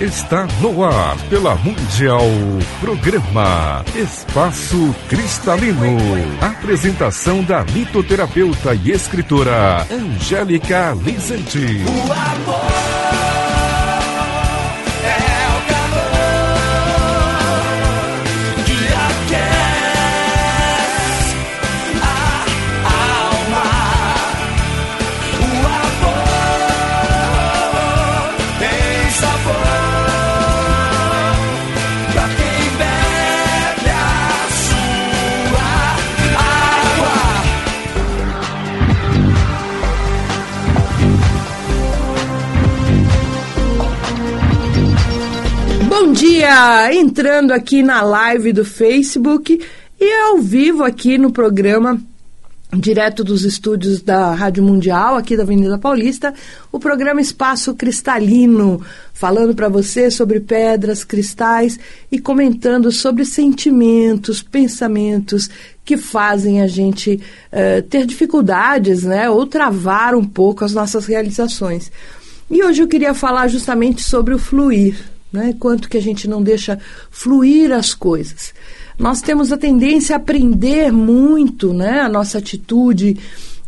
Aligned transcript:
Está 0.00 0.46
no 0.60 0.84
ar 0.84 1.16
pela 1.30 1.54
Mundial. 1.56 2.20
Programa 2.80 3.82
Espaço 3.94 4.94
Cristalino. 5.08 5.96
Apresentação 6.40 7.42
da 7.42 7.62
litoterapeuta 7.62 8.74
e 8.74 8.90
escritora 8.90 9.86
Angélica 9.90 10.94
Lizanti. 11.02 11.82
O 11.86 12.12
amor. 12.12 13.05
Dia! 46.04 46.92
Entrando 46.94 47.52
aqui 47.52 47.82
na 47.82 48.02
live 48.02 48.52
do 48.52 48.64
Facebook 48.64 49.60
e 50.00 50.12
ao 50.24 50.38
vivo 50.38 50.82
aqui 50.82 51.18
no 51.18 51.30
programa 51.30 52.00
direto 52.72 53.22
dos 53.22 53.44
estúdios 53.44 54.02
da 54.02 54.34
Rádio 54.34 54.62
Mundial, 54.62 55.16
aqui 55.16 55.36
da 55.36 55.42
Avenida 55.42 55.78
Paulista, 55.78 56.34
o 56.72 56.78
programa 56.78 57.20
Espaço 57.20 57.74
Cristalino, 57.74 58.82
falando 59.14 59.54
para 59.54 59.68
você 59.68 60.10
sobre 60.10 60.40
pedras, 60.40 61.04
cristais 61.04 61.78
e 62.10 62.18
comentando 62.18 62.90
sobre 62.90 63.24
sentimentos, 63.24 64.42
pensamentos 64.42 65.48
que 65.84 65.96
fazem 65.96 66.62
a 66.62 66.66
gente 66.66 67.20
uh, 67.52 67.82
ter 67.82 68.06
dificuldades, 68.06 69.04
né, 69.04 69.30
ou 69.30 69.46
travar 69.46 70.14
um 70.14 70.24
pouco 70.24 70.64
as 70.64 70.72
nossas 70.72 71.06
realizações. 71.06 71.90
E 72.50 72.62
hoje 72.62 72.82
eu 72.82 72.88
queria 72.88 73.14
falar 73.14 73.48
justamente 73.48 74.02
sobre 74.02 74.34
o 74.34 74.38
fluir, 74.38 75.15
né? 75.36 75.54
Quanto 75.58 75.88
que 75.88 75.96
a 75.96 76.02
gente 76.02 76.26
não 76.26 76.42
deixa 76.42 76.78
fluir 77.10 77.70
as 77.70 77.94
coisas. 77.94 78.54
Nós 78.98 79.20
temos 79.20 79.52
a 79.52 79.58
tendência 79.58 80.16
a 80.16 80.18
aprender 80.18 80.90
muito, 80.90 81.72
né? 81.72 82.00
A 82.00 82.08
nossa 82.08 82.38
atitude, 82.38 83.18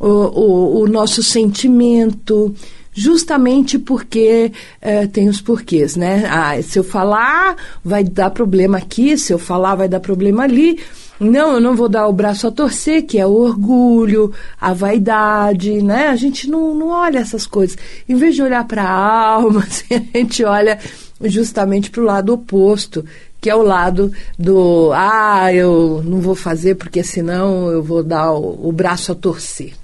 o, 0.01 0.09
o, 0.09 0.81
o 0.83 0.89
nosso 0.89 1.23
sentimento, 1.23 2.55
justamente 2.93 3.79
porque 3.79 4.51
é, 4.81 5.07
tem 5.07 5.29
os 5.29 5.41
porquês, 5.41 5.97
né? 5.97 6.27
Ah, 6.31 6.61
se 6.63 6.79
eu 6.79 6.85
falar, 6.85 7.57
vai 7.85 8.03
dar 8.03 8.31
problema 8.31 8.79
aqui, 8.79 9.19
se 9.19 9.33
eu 9.33 9.39
falar, 9.39 9.75
vai 9.75 9.89
dar 9.89 10.01
problema 10.01 10.45
ali. 10.45 10.81
Não, 11.21 11.55
eu 11.55 11.61
não 11.61 11.75
vou 11.75 11.89
dar 11.89 12.07
o 12.07 12.13
braço 12.13 12.47
a 12.47 12.51
torcer, 12.51 13.05
que 13.05 13.19
é 13.19 13.27
o 13.27 13.33
orgulho, 13.33 14.33
a 14.61 14.73
vaidade, 14.73 15.83
né? 15.83 16.09
A 16.09 16.17
gente 16.17 16.49
não, 16.49 16.75
não 16.75 16.89
olha 16.89 17.19
essas 17.19 17.45
coisas. 17.45 17.77
Em 18.09 18.15
vez 18.15 18.37
de 18.37 18.43
olhar 18.43 18.65
para 18.67 18.85
a 18.85 19.29
alma, 19.33 19.61
assim, 19.67 19.95
a 19.95 20.19
gente 20.19 20.45
olha 20.45 20.79
justamente 21.25 21.91
para 21.91 22.01
o 22.01 22.05
lado 22.05 22.33
oposto, 22.33 23.05
que 23.41 23.51
é 23.51 23.55
o 23.55 23.63
lado 23.63 24.13
do 24.39 24.91
ah, 24.93 25.53
eu 25.53 26.03
não 26.05 26.21
vou 26.21 26.35
fazer 26.35 26.75
porque 26.75 27.03
senão 27.03 27.71
eu 27.71 27.83
vou 27.83 28.03
dar 28.03 28.33
o, 28.33 28.69
o 28.69 28.73
braço 28.73 29.13
a 29.13 29.15
torcer. 29.15 29.75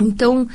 Então, 0.00 0.46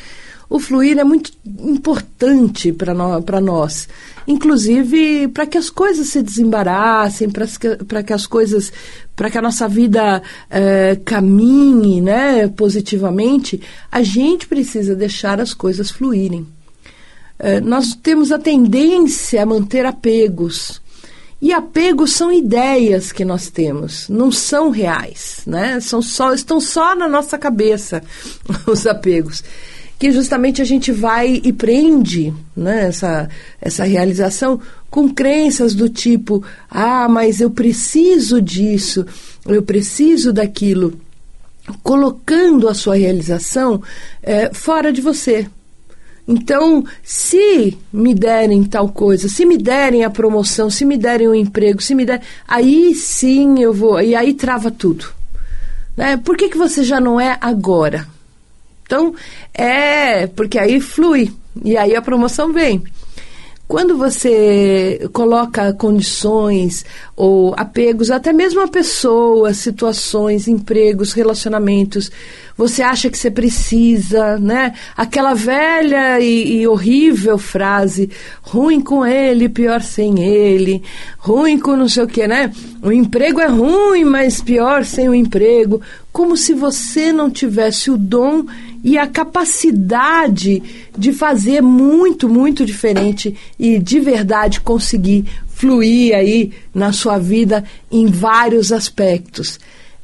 o 0.50 0.60
fluir 0.60 1.00
é 1.00 1.04
muito 1.04 1.32
importante 1.46 2.72
para 2.72 2.94
no, 2.94 3.20
nós, 3.42 3.90
inclusive 4.28 5.28
para 5.30 5.48
que 5.48 5.58
as 5.58 5.70
coisas 5.70 6.10
se 6.10 6.22
desembaraçem, 6.22 7.28
para 7.30 8.04
que 8.04 8.14
as 8.14 8.28
coisas, 8.28 8.72
para 9.16 9.32
que 9.32 9.38
a 9.38 9.42
nossa 9.42 9.68
vida 9.68 10.22
é, 10.50 10.96
caminhe 11.04 12.02
né, 12.02 12.48
positivamente, 12.48 13.62
a 13.92 14.04
gente 14.04 14.48
precisa 14.48 14.96
deixar 14.96 15.42
as 15.42 15.54
coisas 15.54 15.90
fluírem. 15.90 16.46
Eh, 17.44 17.60
nós 17.60 17.94
temos 17.94 18.32
a 18.32 18.40
tendência 18.40 19.44
a 19.44 19.46
manter 19.46 19.86
apegos. 19.86 20.82
E 21.42 21.52
apegos 21.52 22.14
são 22.14 22.32
ideias 22.32 23.12
que 23.12 23.26
nós 23.26 23.50
temos, 23.50 24.08
não 24.08 24.32
são 24.32 24.70
reais, 24.70 25.42
né? 25.46 25.78
São 25.82 26.02
só, 26.02 26.34
estão 26.34 26.62
só 26.62 26.96
na 26.96 27.06
nossa 27.06 27.38
cabeça 27.38 28.02
os 28.66 28.88
apegos. 28.88 29.44
Que 30.00 30.10
justamente 30.10 30.62
a 30.62 30.66
gente 30.66 30.90
vai 30.90 31.42
e 31.44 31.52
prende 31.52 32.34
né, 32.56 32.86
essa, 32.88 33.30
essa 33.60 33.84
realização 33.84 34.58
com 34.90 35.10
crenças 35.10 35.76
do 35.76 35.90
tipo: 35.90 36.42
ah, 36.72 37.10
mas 37.10 37.42
eu 37.42 37.52
preciso 37.52 38.42
disso, 38.42 39.06
eu 39.46 39.62
preciso 39.64 40.32
daquilo, 40.32 40.98
colocando 41.84 42.70
a 42.70 42.74
sua 42.74 42.96
realização 42.96 43.82
é, 44.22 44.50
fora 44.54 44.94
de 44.94 45.02
você, 45.02 45.46
então, 46.28 46.86
se 47.04 47.78
me 47.92 48.16
derem 48.16 48.64
tal 48.64 48.88
coisa, 48.90 49.28
se 49.28 49.46
me 49.46 49.58
derem 49.58 50.06
a 50.06 50.10
promoção, 50.10 50.70
se 50.70 50.86
me 50.86 50.98
derem 50.98 51.28
o 51.28 51.36
emprego, 51.36 51.82
se 51.82 51.94
me 51.94 52.06
der, 52.06 52.22
aí 52.48 52.96
sim 52.96 53.62
eu 53.62 53.74
vou, 53.74 54.02
e 54.02 54.16
aí 54.16 54.34
trava 54.34 54.72
tudo. 54.72 55.06
Né? 55.98 56.16
Por 56.18 56.38
que, 56.38 56.50
que 56.50 56.58
você 56.58 56.84
já 56.84 57.00
não 57.00 57.20
é 57.20 57.38
agora? 57.42 58.08
Então, 58.86 59.14
é, 59.54 60.28
porque 60.28 60.58
aí 60.58 60.80
flui, 60.80 61.34
e 61.64 61.76
aí 61.76 61.96
a 61.96 62.02
promoção 62.02 62.54
vem. 62.54 62.84
Quando 63.68 63.98
você 63.98 65.10
coloca 65.14 65.74
condições 65.74 66.86
ou 67.16 67.56
apegos, 67.58 68.12
até 68.12 68.34
mesmo 68.34 68.62
a 68.62 68.68
pessoas, 68.68 69.58
situações, 69.58 70.48
empregos, 70.48 71.14
relacionamentos, 71.14 72.12
você 72.56 72.84
acha 72.84 73.10
que 73.10 73.18
você 73.18 73.32
precisa, 73.32 74.38
né? 74.38 74.74
Aquela 74.96 75.34
velha 75.34 76.20
e, 76.20 76.60
e, 76.60 76.68
horrível 76.68 77.38
frase, 77.38 78.12
ruim 78.42 78.80
com 78.80 79.06
ele, 79.06 79.50
pior 79.50 79.82
sem 79.82 80.22
ele, 80.22 80.84
ruim 81.18 81.58
com 81.58 81.76
não 81.76 81.90
sei 81.90 82.04
o 82.04 82.08
que, 82.08 82.28
né? 82.28 82.52
O 82.82 82.92
emprego 82.92 83.40
é 83.40 83.48
ruim, 83.48 84.04
mas 84.04 84.42
pior 84.42 84.86
sem 84.86 85.10
o 85.10 85.16
emprego. 85.16 85.82
Como 86.12 86.38
se 86.38 86.54
você 86.54 87.12
não 87.12 87.32
tivesse 87.32 87.90
o 87.90 87.98
dom 87.98 88.46
e 88.84 88.98
a 88.98 89.08
capacidade 89.08 90.62
de 90.98 91.14
fazer 91.14 91.62
muito, 91.62 92.28
muito 92.28 92.66
diferente 92.66 93.36
e 93.58 93.80
de 93.80 94.00
verdade 94.00 94.60
conseguir 94.60 95.26
fluir 95.48 96.14
aí 96.14 96.52
na 96.74 96.92
sua 96.92 97.18
vida 97.18 97.64
em 97.90 98.08
vários 98.08 98.72
aspectos 98.72 99.60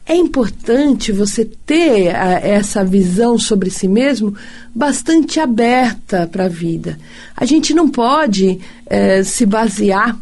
é 0.09 0.15
importante 0.15 1.11
você 1.11 1.45
ter 1.45 2.15
a, 2.15 2.39
essa 2.39 2.83
visão 2.83 3.37
sobre 3.37 3.69
si 3.69 3.87
mesmo 3.87 4.33
bastante 4.73 5.39
aberta 5.39 6.25
para 6.25 6.45
a 6.45 6.49
vida. 6.49 6.97
A 7.37 7.45
gente 7.45 7.75
não 7.75 7.87
pode 7.87 8.59
é, 8.87 9.21
se 9.21 9.45
basear 9.45 10.17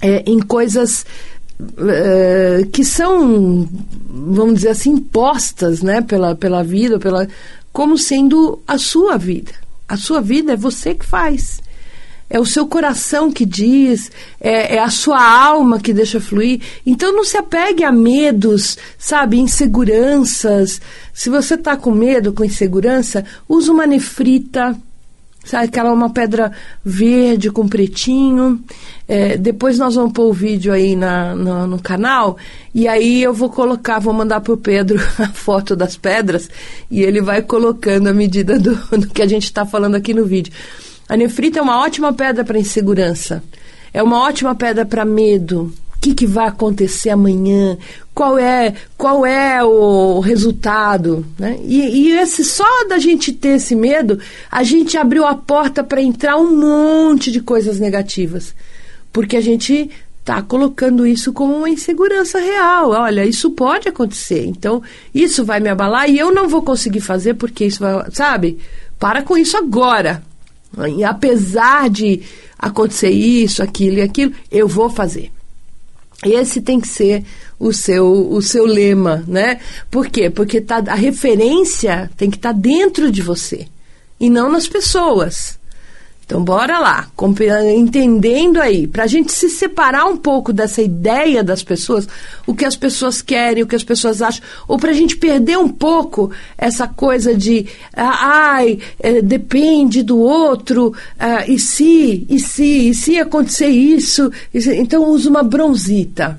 é, 0.00 0.22
em 0.24 0.38
coisas 0.38 1.04
é, 1.88 2.66
que 2.72 2.84
são, 2.84 3.68
vamos 4.08 4.54
dizer 4.56 4.70
assim, 4.70 4.90
impostas 4.90 5.82
né, 5.82 6.00
pela, 6.00 6.34
pela 6.34 6.62
vida, 6.62 6.98
pela, 6.98 7.28
como 7.72 7.96
sendo 7.98 8.60
a 8.66 8.78
sua 8.78 9.16
vida. 9.16 9.52
A 9.88 9.96
sua 9.96 10.20
vida 10.20 10.52
é 10.52 10.56
você 10.56 10.94
que 10.94 11.04
faz 11.04 11.60
é 12.32 12.40
o 12.40 12.46
seu 12.46 12.66
coração 12.66 13.30
que 13.30 13.44
diz, 13.44 14.10
é, 14.40 14.76
é, 14.76 14.78
a 14.78 14.88
sua 14.88 15.22
alma 15.22 15.78
que 15.78 15.92
deixa 15.92 16.18
fluir. 16.18 16.62
Então 16.84 17.12
não 17.12 17.24
se 17.24 17.36
apegue 17.36 17.84
a 17.84 17.92
medos, 17.92 18.78
sabe, 18.96 19.38
inseguranças. 19.38 20.80
Se 21.12 21.28
você 21.28 21.56
está 21.56 21.76
com 21.76 21.90
medo, 21.90 22.32
com 22.32 22.42
insegurança, 22.42 23.22
use 23.46 23.70
uma 23.70 23.86
nefrita, 23.86 24.74
sabe, 25.44 25.64
aquela 25.64 25.92
uma 25.92 26.10
pedra 26.10 26.52
verde 26.84 27.50
com 27.50 27.68
pretinho. 27.68 28.62
É, 29.08 29.36
depois 29.36 29.78
nós 29.78 29.94
vamos 29.94 30.12
pôr 30.12 30.30
o 30.30 30.32
vídeo 30.32 30.72
aí 30.72 30.94
na, 30.96 31.34
no, 31.34 31.66
no 31.66 31.82
canal 31.82 32.36
e 32.74 32.86
aí 32.86 33.22
eu 33.22 33.34
vou 33.34 33.50
colocar, 33.50 33.98
vou 33.98 34.12
mandar 34.12 34.40
para 34.40 34.52
o 34.52 34.56
Pedro 34.56 35.00
a 35.18 35.28
foto 35.28 35.74
das 35.74 35.96
pedras 35.96 36.48
e 36.90 37.02
ele 37.02 37.20
vai 37.20 37.42
colocando 37.42 38.08
a 38.08 38.14
medida 38.14 38.58
do, 38.58 38.74
do 38.96 39.08
que 39.08 39.22
a 39.22 39.26
gente 39.26 39.44
está 39.44 39.66
falando 39.66 39.96
aqui 39.96 40.14
no 40.14 40.24
vídeo. 40.24 40.52
A 41.08 41.16
nefrita 41.16 41.58
é 41.58 41.62
uma 41.62 41.80
ótima 41.80 42.12
pedra 42.12 42.44
para 42.44 42.58
insegurança. 42.58 43.42
É 43.92 44.02
uma 44.02 44.20
ótima 44.20 44.54
pedra 44.54 44.86
para 44.86 45.04
medo. 45.04 45.72
Que, 46.02 46.14
que 46.14 46.26
vai 46.26 46.48
acontecer 46.48 47.08
amanhã? 47.08 47.78
Qual 48.14 48.38
é 48.38 48.74
qual 48.98 49.24
é 49.24 49.64
o 49.64 50.20
resultado? 50.20 51.24
Né? 51.38 51.58
E, 51.64 51.78
e 51.80 52.12
esse 52.18 52.44
só 52.44 52.84
da 52.88 52.98
gente 52.98 53.32
ter 53.32 53.56
esse 53.56 53.74
medo, 53.74 54.18
a 54.50 54.62
gente 54.62 54.98
abriu 54.98 55.26
a 55.26 55.34
porta 55.34 55.82
para 55.82 56.02
entrar 56.02 56.36
um 56.36 56.54
monte 56.58 57.30
de 57.30 57.40
coisas 57.40 57.78
negativas. 57.78 58.54
Porque 59.12 59.36
a 59.36 59.40
gente 59.40 59.88
está 60.20 60.42
colocando 60.42 61.06
isso 61.06 61.32
como 61.32 61.56
uma 61.56 61.70
insegurança 61.70 62.38
real. 62.38 62.90
Olha, 62.90 63.24
isso 63.24 63.52
pode 63.52 63.88
acontecer. 63.88 64.44
Então, 64.44 64.82
isso 65.14 65.44
vai 65.44 65.60
me 65.60 65.70
abalar 65.70 66.10
e 66.10 66.18
eu 66.18 66.34
não 66.34 66.48
vou 66.48 66.62
conseguir 66.62 67.00
fazer 67.00 67.34
porque 67.34 67.64
isso 67.64 67.80
vai, 67.80 68.10
sabe? 68.12 68.58
para 69.02 69.20
com 69.20 69.36
isso 69.36 69.56
agora. 69.56 70.22
E 70.96 71.02
apesar 71.02 71.90
de 71.90 72.22
acontecer 72.56 73.10
isso, 73.10 73.60
aquilo 73.60 73.96
e 73.96 74.00
aquilo, 74.00 74.32
eu 74.48 74.68
vou 74.68 74.88
fazer. 74.88 75.32
Esse 76.24 76.60
tem 76.60 76.80
que 76.80 76.88
ser 76.88 77.24
o 77.58 77.72
seu, 77.72 78.30
o 78.30 78.40
seu 78.40 78.64
lema, 78.64 79.24
né? 79.26 79.60
Por 79.90 80.08
quê? 80.08 80.30
Porque 80.30 80.60
tá, 80.60 80.82
a 80.86 80.94
referência 80.94 82.10
tem 82.16 82.30
que 82.30 82.36
estar 82.36 82.52
tá 82.52 82.58
dentro 82.58 83.10
de 83.10 83.22
você 83.22 83.66
e 84.20 84.30
não 84.30 84.50
nas 84.50 84.68
pessoas. 84.68 85.58
Então, 86.32 86.42
bora 86.42 86.78
lá, 86.78 87.10
entendendo 87.76 88.58
aí, 88.58 88.86
para 88.86 89.04
a 89.04 89.06
gente 89.06 89.30
se 89.30 89.50
separar 89.50 90.06
um 90.06 90.16
pouco 90.16 90.50
dessa 90.50 90.80
ideia 90.80 91.44
das 91.44 91.62
pessoas, 91.62 92.08
o 92.46 92.54
que 92.54 92.64
as 92.64 92.74
pessoas 92.74 93.20
querem, 93.20 93.62
o 93.62 93.66
que 93.66 93.76
as 93.76 93.84
pessoas 93.84 94.22
acham, 94.22 94.42
ou 94.66 94.78
para 94.78 94.92
a 94.92 94.94
gente 94.94 95.14
perder 95.14 95.58
um 95.58 95.68
pouco 95.68 96.30
essa 96.56 96.88
coisa 96.88 97.34
de, 97.34 97.66
ah, 97.94 98.54
ai, 98.54 98.78
é, 98.98 99.20
depende 99.20 100.02
do 100.02 100.18
outro, 100.18 100.94
ah, 101.18 101.46
e 101.46 101.58
se, 101.58 102.26
e 102.26 102.40
se, 102.40 102.88
e 102.88 102.94
se 102.94 103.18
acontecer 103.18 103.68
isso, 103.68 104.32
então 104.54 105.10
usa 105.10 105.28
uma 105.28 105.42
bronzita. 105.42 106.38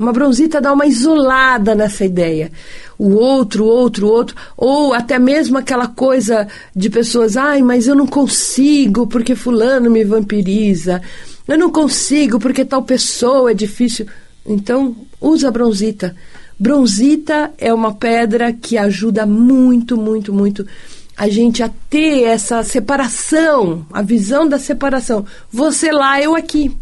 Uma 0.00 0.14
bronzita 0.14 0.62
dá 0.62 0.72
uma 0.72 0.86
isolada 0.86 1.74
nessa 1.74 2.06
ideia. 2.06 2.50
O 2.98 3.10
outro, 3.10 3.66
outro, 3.66 4.08
outro, 4.08 4.34
ou 4.56 4.94
até 4.94 5.18
mesmo 5.18 5.58
aquela 5.58 5.86
coisa 5.86 6.48
de 6.74 6.88
pessoas, 6.88 7.36
ai, 7.36 7.60
mas 7.60 7.86
eu 7.86 7.94
não 7.94 8.06
consigo 8.06 9.06
porque 9.06 9.34
fulano 9.34 9.90
me 9.90 10.02
vampiriza. 10.02 11.02
Eu 11.46 11.58
não 11.58 11.70
consigo 11.70 12.40
porque 12.40 12.64
tal 12.64 12.82
pessoa 12.82 13.50
é 13.50 13.54
difícil. 13.54 14.06
Então, 14.46 14.96
usa 15.20 15.48
a 15.48 15.50
bronzita. 15.50 16.16
Bronzita 16.58 17.52
é 17.58 17.72
uma 17.72 17.92
pedra 17.92 18.54
que 18.54 18.78
ajuda 18.78 19.26
muito, 19.26 19.98
muito, 19.98 20.32
muito 20.32 20.66
a 21.14 21.28
gente 21.28 21.62
a 21.62 21.70
ter 21.90 22.22
essa 22.22 22.62
separação, 22.62 23.84
a 23.92 24.00
visão 24.00 24.48
da 24.48 24.58
separação. 24.58 25.26
Você 25.52 25.92
lá, 25.92 26.18
eu 26.22 26.34
aqui. 26.34 26.74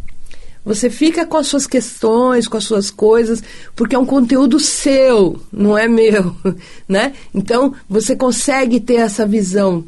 Você 0.69 0.91
fica 0.91 1.25
com 1.25 1.38
as 1.38 1.47
suas 1.47 1.67
questões, 1.67 2.47
com 2.47 2.59
as 2.59 2.65
suas 2.65 2.91
coisas, 2.91 3.43
porque 3.75 3.97
é 3.97 3.99
um 3.99 4.05
conteúdo 4.05 4.61
seu, 4.61 5.41
não 5.50 5.79
é 5.79 5.88
meu, 5.88 6.37
né? 6.87 7.15
Então, 7.35 7.73
você 7.88 8.15
consegue 8.15 8.79
ter 8.79 8.97
essa 8.97 9.26
visão 9.26 9.82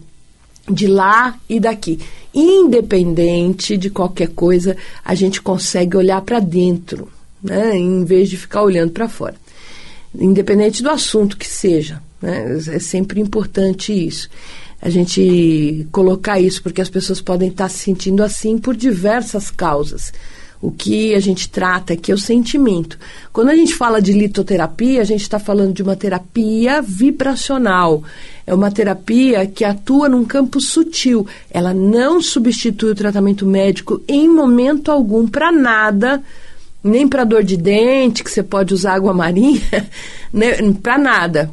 de 0.66 0.86
lá 0.86 1.38
e 1.46 1.60
daqui. 1.60 2.00
Independente 2.32 3.76
de 3.76 3.90
qualquer 3.90 4.28
coisa, 4.28 4.74
a 5.04 5.14
gente 5.14 5.42
consegue 5.42 5.98
olhar 5.98 6.22
para 6.22 6.40
dentro, 6.40 7.08
né? 7.42 7.76
Em 7.76 8.02
vez 8.02 8.30
de 8.30 8.38
ficar 8.38 8.62
olhando 8.62 8.92
para 8.92 9.06
fora. 9.06 9.34
Independente 10.18 10.82
do 10.82 10.88
assunto 10.88 11.36
que 11.36 11.46
seja, 11.46 12.02
né? 12.22 12.56
É 12.68 12.78
sempre 12.78 13.20
importante 13.20 13.92
isso 13.92 14.30
a 14.82 14.88
gente 14.88 15.86
colocar 15.92 16.40
isso, 16.40 16.62
porque 16.62 16.80
as 16.80 16.88
pessoas 16.88 17.20
podem 17.20 17.50
estar 17.50 17.68
se 17.68 17.80
sentindo 17.80 18.24
assim 18.24 18.56
por 18.56 18.74
diversas 18.74 19.50
causas. 19.50 20.10
O 20.62 20.70
que 20.70 21.14
a 21.14 21.20
gente 21.20 21.48
trata 21.48 21.94
aqui 21.94 22.12
é 22.12 22.14
o 22.14 22.18
sentimento. 22.18 22.98
Quando 23.32 23.48
a 23.48 23.56
gente 23.56 23.74
fala 23.74 24.00
de 24.00 24.12
litoterapia, 24.12 25.00
a 25.00 25.04
gente 25.04 25.22
está 25.22 25.38
falando 25.38 25.72
de 25.72 25.82
uma 25.82 25.96
terapia 25.96 26.82
vibracional. 26.82 28.04
É 28.46 28.52
uma 28.52 28.70
terapia 28.70 29.46
que 29.46 29.64
atua 29.64 30.06
num 30.06 30.24
campo 30.24 30.60
sutil. 30.60 31.26
Ela 31.50 31.72
não 31.72 32.20
substitui 32.20 32.90
o 32.90 32.94
tratamento 32.94 33.46
médico 33.46 34.02
em 34.06 34.28
momento 34.28 34.92
algum 34.92 35.26
para 35.26 35.50
nada, 35.50 36.22
nem 36.84 37.08
para 37.08 37.24
dor 37.24 37.42
de 37.42 37.56
dente, 37.56 38.22
que 38.22 38.30
você 38.30 38.42
pode 38.42 38.74
usar 38.74 38.94
água 38.94 39.14
marinha, 39.14 39.88
né? 40.30 40.56
para 40.82 40.98
nada. 40.98 41.50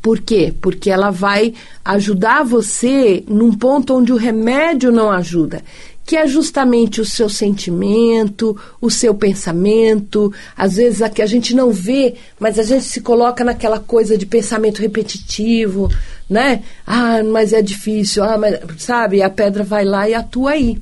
Por 0.00 0.20
quê? 0.20 0.54
Porque 0.60 0.88
ela 0.88 1.10
vai 1.10 1.52
ajudar 1.84 2.44
você 2.44 3.24
num 3.26 3.52
ponto 3.52 3.94
onde 3.94 4.12
o 4.12 4.16
remédio 4.16 4.92
não 4.92 5.10
ajuda 5.10 5.62
que 6.04 6.16
é 6.16 6.26
justamente 6.26 7.00
o 7.00 7.04
seu 7.04 7.28
sentimento, 7.28 8.56
o 8.80 8.90
seu 8.90 9.14
pensamento. 9.14 10.32
Às 10.56 10.76
vezes 10.76 11.00
aqui 11.00 11.22
a 11.22 11.26
gente 11.26 11.54
não 11.54 11.70
vê, 11.70 12.14
mas 12.38 12.58
a 12.58 12.62
gente 12.62 12.84
se 12.84 13.00
coloca 13.00 13.42
naquela 13.42 13.78
coisa 13.78 14.18
de 14.18 14.26
pensamento 14.26 14.82
repetitivo, 14.82 15.90
né? 16.28 16.62
Ah, 16.86 17.22
mas 17.22 17.52
é 17.52 17.62
difícil, 17.62 18.22
ah, 18.22 18.36
mas 18.36 18.58
sabe? 18.78 19.22
A 19.22 19.30
pedra 19.30 19.64
vai 19.64 19.84
lá 19.84 20.08
e 20.08 20.14
atua 20.14 20.52
aí. 20.52 20.78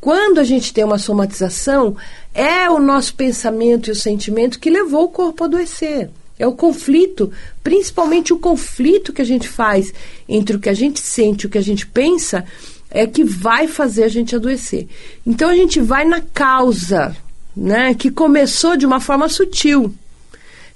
Quando 0.00 0.38
a 0.38 0.44
gente 0.44 0.74
tem 0.74 0.84
uma 0.84 0.98
somatização, 0.98 1.96
é 2.34 2.68
o 2.68 2.78
nosso 2.78 3.14
pensamento 3.14 3.88
e 3.88 3.92
o 3.92 3.96
sentimento 3.96 4.58
que 4.58 4.68
levou 4.68 5.04
o 5.04 5.08
corpo 5.08 5.44
a 5.44 5.46
adoecer. 5.46 6.10
É 6.38 6.46
o 6.46 6.52
conflito, 6.52 7.30
principalmente 7.62 8.32
o 8.32 8.38
conflito 8.38 9.12
que 9.12 9.22
a 9.22 9.24
gente 9.24 9.46
faz 9.46 9.94
entre 10.28 10.56
o 10.56 10.58
que 10.58 10.68
a 10.68 10.74
gente 10.74 10.98
sente 10.98 11.44
e 11.44 11.46
o 11.46 11.50
que 11.50 11.58
a 11.58 11.62
gente 11.62 11.86
pensa, 11.86 12.44
é 12.92 13.06
que 13.06 13.24
vai 13.24 13.66
fazer 13.66 14.04
a 14.04 14.08
gente 14.08 14.36
adoecer. 14.36 14.86
Então 15.26 15.48
a 15.48 15.56
gente 15.56 15.80
vai 15.80 16.04
na 16.04 16.20
causa, 16.20 17.16
né, 17.56 17.94
que 17.94 18.10
começou 18.10 18.76
de 18.76 18.86
uma 18.86 19.00
forma 19.00 19.28
sutil. 19.28 19.92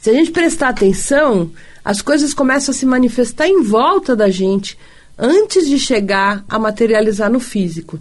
Se 0.01 0.11
a 0.11 0.13
gente 0.15 0.31
prestar 0.31 0.71
atenção, 0.71 1.51
as 1.85 2.01
coisas 2.01 2.33
começam 2.33 2.73
a 2.73 2.77
se 2.77 2.87
manifestar 2.87 3.47
em 3.47 3.63
volta 3.63 4.17
da 4.17 4.31
gente 4.31 4.79
antes 5.19 5.69
de 5.69 5.79
chegar 5.79 6.45
a 6.49 6.59
materializar 6.59 7.31
no 7.31 7.41
físico. 7.41 7.99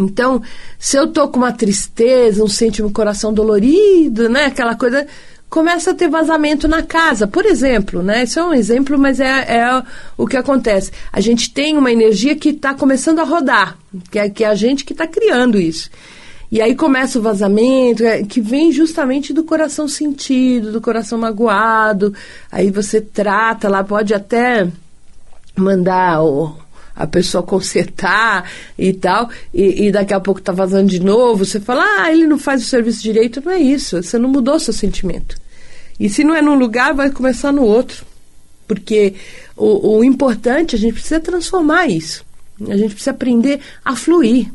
Então, 0.00 0.42
se 0.78 0.96
eu 0.96 1.08
tô 1.08 1.28
com 1.28 1.38
uma 1.38 1.52
tristeza, 1.52 2.42
um 2.42 2.48
sente 2.48 2.82
um 2.82 2.92
coração 2.92 3.32
dolorido, 3.32 4.28
né, 4.28 4.46
aquela 4.46 4.74
coisa, 4.74 5.06
começa 5.48 5.90
a 5.92 5.94
ter 5.94 6.08
vazamento 6.08 6.68
na 6.68 6.82
casa. 6.82 7.26
Por 7.26 7.46
exemplo, 7.46 8.02
né? 8.02 8.24
Isso 8.24 8.38
é 8.38 8.44
um 8.44 8.52
exemplo, 8.52 8.98
mas 8.98 9.20
é, 9.20 9.56
é 9.58 9.82
o 10.16 10.26
que 10.26 10.36
acontece. 10.36 10.92
A 11.12 11.20
gente 11.20 11.52
tem 11.52 11.76
uma 11.76 11.90
energia 11.90 12.36
que 12.36 12.50
está 12.50 12.74
começando 12.74 13.20
a 13.20 13.24
rodar, 13.24 13.76
que 14.10 14.18
é, 14.18 14.28
que 14.28 14.44
é 14.44 14.48
a 14.48 14.54
gente 14.54 14.84
que 14.84 14.92
está 14.92 15.06
criando 15.06 15.58
isso. 15.58 15.90
E 16.50 16.62
aí 16.62 16.74
começa 16.74 17.18
o 17.18 17.22
vazamento, 17.22 18.04
é, 18.04 18.22
que 18.22 18.40
vem 18.40 18.72
justamente 18.72 19.32
do 19.34 19.44
coração 19.44 19.86
sentido, 19.86 20.72
do 20.72 20.80
coração 20.80 21.18
magoado. 21.18 22.14
Aí 22.50 22.70
você 22.70 23.00
trata 23.00 23.68
lá, 23.68 23.84
pode 23.84 24.14
até 24.14 24.66
mandar 25.54 26.22
o 26.22 26.56
a 26.98 27.06
pessoa 27.06 27.44
consertar 27.44 28.50
e 28.76 28.92
tal, 28.92 29.30
e, 29.54 29.86
e, 29.86 29.92
daqui 29.92 30.12
a 30.12 30.18
pouco 30.18 30.42
tá 30.42 30.50
vazando 30.50 30.88
de 30.88 30.98
novo, 30.98 31.44
você 31.44 31.60
fala, 31.60 31.84
ah, 32.00 32.12
ele 32.12 32.26
não 32.26 32.38
faz 32.38 32.60
o 32.60 32.66
serviço 32.66 33.00
direito, 33.00 33.40
não 33.44 33.52
é 33.52 33.58
isso, 33.58 34.02
você 34.02 34.18
não 34.18 34.28
mudou 34.28 34.58
seu 34.58 34.74
sentimento. 34.74 35.36
E 36.00 36.08
se 36.10 36.24
não 36.24 36.34
é 36.34 36.42
num 36.42 36.56
lugar, 36.56 36.92
vai 36.92 37.10
começar 37.10 37.52
no 37.52 37.62
outro. 37.62 38.04
Porque 38.66 39.14
o, 39.56 39.98
o 39.98 40.04
importante, 40.04 40.74
a 40.74 40.78
gente 40.78 40.94
precisa 40.94 41.20
transformar 41.20 41.86
isso. 41.86 42.24
A 42.68 42.76
gente 42.76 42.90
precisa 42.90 43.12
aprender 43.12 43.60
a 43.84 43.94
fluir. 43.94 44.50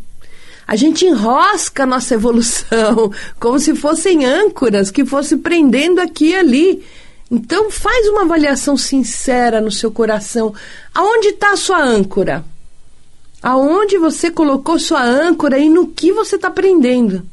A 0.67 0.75
gente 0.75 1.05
enrosca 1.05 1.83
a 1.83 1.85
nossa 1.85 2.13
evolução 2.13 3.12
como 3.39 3.57
se 3.57 3.73
fossem 3.75 4.25
âncoras 4.25 4.91
que 4.91 5.05
fossem 5.05 5.38
prendendo 5.38 6.00
aqui 6.00 6.29
e 6.29 6.35
ali. 6.35 6.83
Então 7.33 7.71
faz 7.71 8.07
uma 8.09 8.21
avaliação 8.21 8.77
sincera 8.77 9.59
no 9.59 9.71
seu 9.71 9.89
coração. 9.89 10.53
Aonde 10.93 11.29
está 11.29 11.53
a 11.53 11.57
sua 11.57 11.81
âncora? 11.81 12.45
Aonde 13.41 13.97
você 13.97 14.29
colocou 14.29 14.77
sua 14.77 15.01
âncora 15.01 15.57
e 15.57 15.67
no 15.67 15.87
que 15.87 16.11
você 16.11 16.35
está 16.35 16.49
aprendendo? 16.49 17.27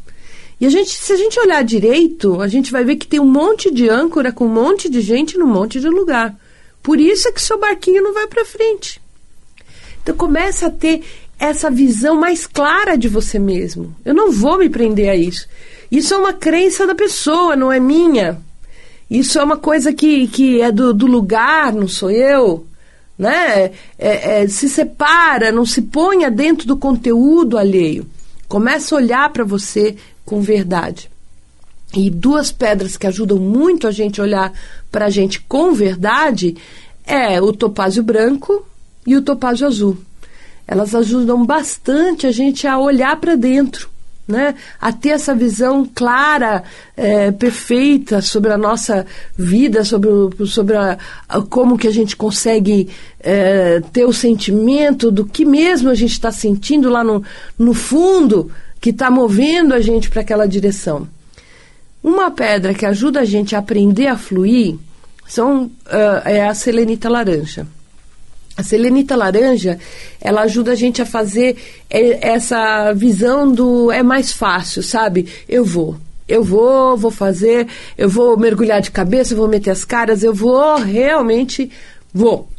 E 0.59 0.65
a 0.65 0.71
gente, 0.71 0.91
se 0.91 1.13
a 1.13 1.17
gente 1.17 1.39
olhar 1.39 1.63
direito, 1.63 2.41
a 2.41 2.49
gente 2.49 2.73
vai 2.73 2.83
ver 2.83 2.97
que 2.97 3.07
tem 3.07 3.21
um 3.21 3.31
monte 3.31 3.71
de 3.71 3.91
âncora 3.91 4.33
com 4.33 4.47
um 4.47 4.55
monte 4.55 4.89
de 4.89 5.03
gente 5.03 5.37
num 5.37 5.47
monte 5.47 5.79
de 5.79 5.89
lugar. 5.91 6.35
Por 6.83 6.99
isso 6.99 7.29
é 7.29 7.33
que 7.33 7.43
seu 7.43 7.59
barquinho 7.59 8.03
não 8.03 8.15
vai 8.15 8.27
para 8.27 8.43
frente. 8.47 9.03
Então 10.03 10.17
começa 10.17 10.69
a 10.69 10.71
ter 10.71 11.05
essa 11.39 11.71
visão 11.71 12.17
mais 12.17 12.47
clara 12.47 12.97
de 12.97 13.07
você 13.07 13.39
mesmo. 13.39 13.95
Eu 14.03 14.15
não 14.15 14.33
vou 14.33 14.57
me 14.57 14.71
prender 14.71 15.11
a 15.11 15.15
isso. 15.15 15.47
Isso 15.93 16.15
é 16.15 16.17
uma 16.17 16.33
crença 16.33 16.87
da 16.87 16.95
pessoa, 16.95 17.55
não 17.55 17.71
é 17.71 17.79
minha. 17.79 18.43
Isso 19.11 19.41
é 19.41 19.43
uma 19.43 19.57
coisa 19.57 19.93
que, 19.93 20.29
que 20.29 20.61
é 20.61 20.71
do, 20.71 20.95
do 20.95 21.07
lugar, 21.07 21.73
não 21.73 21.89
sou 21.89 22.11
eu. 22.11 22.65
Né? 23.19 23.73
É, 23.99 24.43
é, 24.43 24.49
se 24.49 24.69
separa, 24.69 25.51
não 25.51 25.67
se 25.67 25.83
ponha 25.83 26.31
dentro 26.31 26.67
do 26.67 26.77
conteúdo 26.77 27.59
alheio. 27.59 28.07
Começa 28.49 28.95
a 28.95 28.99
olhar 28.99 29.33
para 29.33 29.43
você 29.43 29.97
com 30.25 30.41
verdade. 30.41 31.11
E 31.93 32.09
duas 32.09 32.53
pedras 32.53 32.97
que 32.97 33.07
ajudam 33.07 33.39
muito 33.39 33.89
a 33.89 33.91
gente 33.91 34.21
a 34.21 34.25
olhar 34.25 34.53
para 34.93 35.07
a 35.07 35.11
gente 35.11 35.41
com 35.41 35.73
verdade 35.73 36.57
é 37.05 37.43
o 37.43 37.53
topázio 37.53 38.05
branco 38.05 38.65
e 39.05 39.17
o 39.17 39.23
topázio 39.23 39.67
azul. 39.67 39.99
Elas 40.69 40.95
ajudam 40.95 41.45
bastante 41.45 42.29
a 42.29 42.31
gente 42.31 42.65
a 42.65 42.79
olhar 42.79 43.17
para 43.17 43.35
dentro 43.35 43.91
né? 44.31 44.55
a 44.81 44.93
ter 44.93 45.11
essa 45.11 45.35
visão 45.35 45.89
clara, 45.95 46.63
é, 46.97 47.31
perfeita 47.31 48.23
sobre 48.23 48.53
a 48.53 48.59
nossa 48.59 49.07
vida, 49.37 49.85
sobre, 49.85 50.11
sobre 50.47 50.77
a, 50.77 50.99
a, 51.29 51.43
como 51.43 51.77
que 51.77 51.89
a 51.89 51.93
gente 51.93 52.17
consegue 52.17 52.89
é, 53.21 53.81
ter 53.93 54.05
o 54.05 54.13
sentimento 54.13 55.11
do 55.11 55.25
que 55.25 55.45
mesmo 55.45 55.91
a 55.91 55.95
gente 55.95 56.13
está 56.13 56.31
sentindo 56.31 56.89
lá 56.89 57.03
no, 57.05 57.23
no 57.59 57.75
fundo, 57.75 58.51
que 58.81 58.91
está 58.91 59.11
movendo 59.11 59.75
a 59.75 59.81
gente 59.81 60.09
para 60.09 60.23
aquela 60.23 60.47
direção. 60.47 61.07
Uma 62.03 62.31
pedra 62.31 62.73
que 62.73 62.87
ajuda 62.87 63.21
a 63.21 63.25
gente 63.25 63.55
a 63.55 63.59
aprender 63.59 64.07
a 64.07 64.17
fluir 64.17 64.79
são, 65.27 65.65
uh, 65.65 65.71
é 66.25 66.49
a 66.49 66.55
selenita 66.55 67.09
laranja. 67.09 67.67
A 68.61 68.63
selenita 68.63 69.17
laranja, 69.17 69.79
ela 70.21 70.43
ajuda 70.43 70.73
a 70.73 70.75
gente 70.75 71.01
a 71.01 71.07
fazer 71.07 71.57
essa 71.89 72.93
visão 72.93 73.51
do 73.51 73.91
é 73.91 74.03
mais 74.03 74.33
fácil, 74.33 74.83
sabe? 74.83 75.27
Eu 75.49 75.65
vou, 75.65 75.97
eu 76.29 76.45
vou, 76.45 76.95
vou 76.95 77.11
fazer, 77.11 77.67
eu 77.97 78.07
vou 78.07 78.39
mergulhar 78.39 78.83
de 78.83 78.91
cabeça, 78.91 79.33
eu 79.33 79.39
vou 79.39 79.49
meter 79.49 79.71
as 79.71 79.83
caras, 79.83 80.23
eu 80.23 80.35
vou 80.35 80.77
realmente 80.77 81.71
vou. 82.13 82.51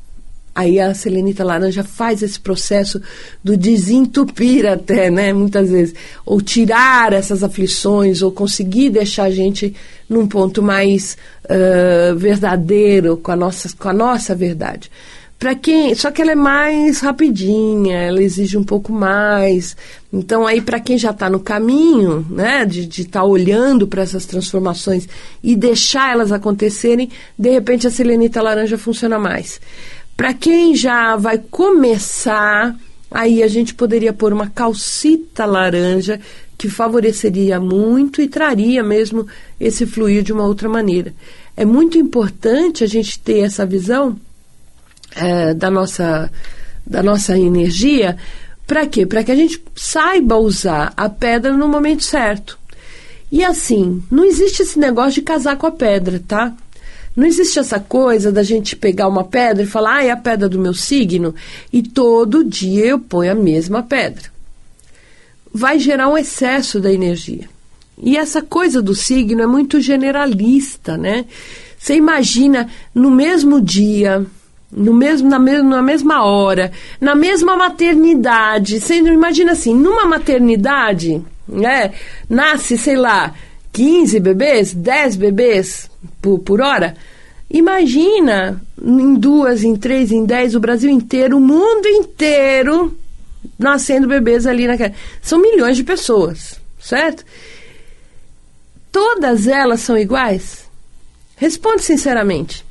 Aí 0.56 0.80
a 0.80 0.92
selenita 0.96 1.44
laranja 1.44 1.84
faz 1.84 2.24
esse 2.24 2.40
processo 2.40 3.00
do 3.44 3.56
desentupir 3.56 4.66
até, 4.66 5.12
né, 5.12 5.32
muitas 5.32 5.70
vezes, 5.70 5.94
ou 6.26 6.42
tirar 6.42 7.14
essas 7.14 7.44
aflições, 7.44 8.24
ou 8.24 8.32
conseguir 8.32 8.90
deixar 8.90 9.26
a 9.26 9.32
gente 9.32 9.76
num 10.10 10.26
ponto 10.26 10.64
mais 10.64 11.16
uh, 11.46 12.16
verdadeiro 12.18 13.18
com 13.18 13.32
a 13.32 13.36
nossa, 13.36 13.70
com 13.78 13.88
a 13.88 13.94
nossa 13.94 14.34
verdade. 14.34 14.90
Para 15.42 15.56
quem, 15.56 15.96
só 15.96 16.12
que 16.12 16.22
ela 16.22 16.34
é 16.34 16.36
mais 16.36 17.00
rapidinha, 17.00 17.98
ela 17.98 18.22
exige 18.22 18.56
um 18.60 18.64
pouco 18.64 18.94
mais. 18.94 19.76
Então 20.14 20.46
aí 20.46 20.62
para 20.62 20.80
quem 20.80 21.00
já 21.00 21.10
está 21.10 21.32
no 21.32 21.40
caminho, 21.40 22.24
né, 22.30 22.64
de 22.64 22.88
estar 22.88 23.22
tá 23.22 23.26
olhando 23.26 23.88
para 23.88 24.04
essas 24.04 24.24
transformações 24.28 25.10
e 25.42 25.56
deixar 25.56 26.12
elas 26.12 26.32
acontecerem, 26.32 27.10
de 27.36 27.50
repente 27.50 27.88
a 27.88 27.90
selenita 27.90 28.40
laranja 28.40 28.78
funciona 28.78 29.18
mais. 29.18 29.60
Para 30.16 30.32
quem 30.32 30.76
já 30.76 31.16
vai 31.16 31.40
começar, 31.40 32.76
aí 33.10 33.42
a 33.42 33.48
gente 33.48 33.74
poderia 33.74 34.14
pôr 34.14 34.32
uma 34.34 34.48
calcita 34.48 35.44
laranja 35.44 36.22
que 36.56 36.70
favoreceria 36.70 37.60
muito 37.60 38.22
e 38.22 38.28
traria 38.28 38.84
mesmo 38.84 39.26
esse 39.60 39.88
fluir 39.88 40.22
de 40.22 40.32
uma 40.32 40.46
outra 40.46 40.70
maneira. 40.70 41.16
É 41.58 41.66
muito 41.66 41.98
importante 41.98 42.84
a 42.84 42.88
gente 42.88 43.18
ter 43.18 43.40
essa 43.40 43.66
visão 43.66 44.16
é, 45.16 45.54
da, 45.54 45.70
nossa, 45.70 46.32
da 46.86 47.04
nossa 47.04 47.38
energia. 47.38 48.18
Para 48.66 48.86
quê? 48.86 49.06
Para 49.06 49.24
que 49.24 49.32
a 49.32 49.36
gente 49.36 49.62
saiba 49.76 50.38
usar 50.38 50.94
a 50.96 51.10
pedra 51.10 51.56
no 51.56 51.68
momento 51.68 52.04
certo. 52.04 52.58
E 53.32 53.44
assim, 53.44 54.04
não 54.12 54.26
existe 54.26 54.62
esse 54.62 54.78
negócio 54.78 55.14
de 55.14 55.22
casar 55.22 55.58
com 55.58 55.66
a 55.66 55.72
pedra, 55.72 56.22
tá? 56.28 56.54
Não 57.16 57.26
existe 57.26 57.60
essa 57.60 57.80
coisa 57.80 58.32
da 58.32 58.44
gente 58.44 58.76
pegar 58.76 59.08
uma 59.08 59.24
pedra 59.24 59.64
e 59.64 59.68
falar, 59.68 59.98
ah, 59.98 60.04
é 60.04 60.12
a 60.12 60.18
pedra 60.18 60.48
do 60.48 60.60
meu 60.60 60.74
signo, 60.74 61.36
e 61.72 61.82
todo 61.84 62.44
dia 62.44 62.86
eu 62.86 63.00
ponho 63.00 63.32
a 63.32 63.36
mesma 63.36 63.84
pedra. 63.84 64.32
Vai 65.54 65.80
gerar 65.80 66.08
um 66.08 66.18
excesso 66.18 66.80
da 66.80 66.92
energia. 66.92 67.50
E 68.02 68.18
essa 68.18 68.42
coisa 68.42 68.82
do 68.82 68.96
signo 68.96 69.42
é 69.42 69.48
muito 69.48 69.80
generalista, 69.82 70.98
né? 70.98 71.26
Você 71.78 71.96
imagina 71.96 72.70
no 72.96 73.12
mesmo 73.12 73.62
dia, 73.62 74.26
no 74.72 74.94
mesmo, 74.94 75.30
na, 75.30 75.38
mesma, 75.38 75.70
na 75.70 75.82
mesma 75.82 76.24
hora, 76.24 76.72
na 77.00 77.14
mesma 77.14 77.56
maternidade. 77.58 78.80
Você 78.80 78.98
imagina 78.98 79.52
assim, 79.52 79.74
numa 79.74 80.06
maternidade, 80.06 81.22
né? 81.48 81.92
Nasce, 82.30 82.78
sei 82.78 82.96
lá, 82.96 83.34
15 83.74 84.20
bebês, 84.20 84.74
10 84.74 85.16
bebês 85.18 85.90
por, 86.22 86.40
por 86.40 86.62
hora. 86.62 86.96
Imagina 87.50 88.62
em 88.82 89.14
duas, 89.16 89.64
em 89.64 89.76
três, 89.76 90.12
em 90.12 90.26
dez, 90.26 90.56
o 90.56 90.60
Brasil 90.60 90.90
inteiro, 90.90 91.38
o 91.38 91.42
mundo 91.42 91.86
inteiro 91.88 92.98
nascendo 93.60 94.08
bebês 94.08 94.48
ali 94.48 94.68
naquela. 94.68 94.94
São 95.22 95.40
milhões 95.40 95.76
de 95.76 95.84
pessoas, 95.84 96.60
certo? 96.80 97.26
Todas 98.92 99.48
elas 99.48 99.82
são 99.82 99.98
iguais? 99.98 100.66
Responde 101.36 101.84
sinceramente. 101.84 102.66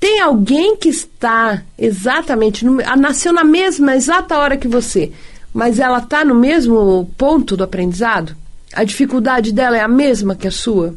Tem 0.00 0.18
alguém 0.20 0.76
que 0.76 0.88
está 0.88 1.62
exatamente, 1.78 2.64
no, 2.64 2.76
nasceu 2.96 3.34
na 3.34 3.44
mesma 3.44 3.94
exata 3.94 4.38
hora 4.38 4.56
que 4.56 4.66
você, 4.66 5.12
mas 5.52 5.78
ela 5.78 5.98
está 5.98 6.24
no 6.24 6.34
mesmo 6.34 7.12
ponto 7.18 7.54
do 7.54 7.62
aprendizado? 7.62 8.34
A 8.72 8.82
dificuldade 8.82 9.52
dela 9.52 9.76
é 9.76 9.80
a 9.80 9.88
mesma 9.88 10.34
que 10.34 10.48
a 10.48 10.50
sua? 10.50 10.94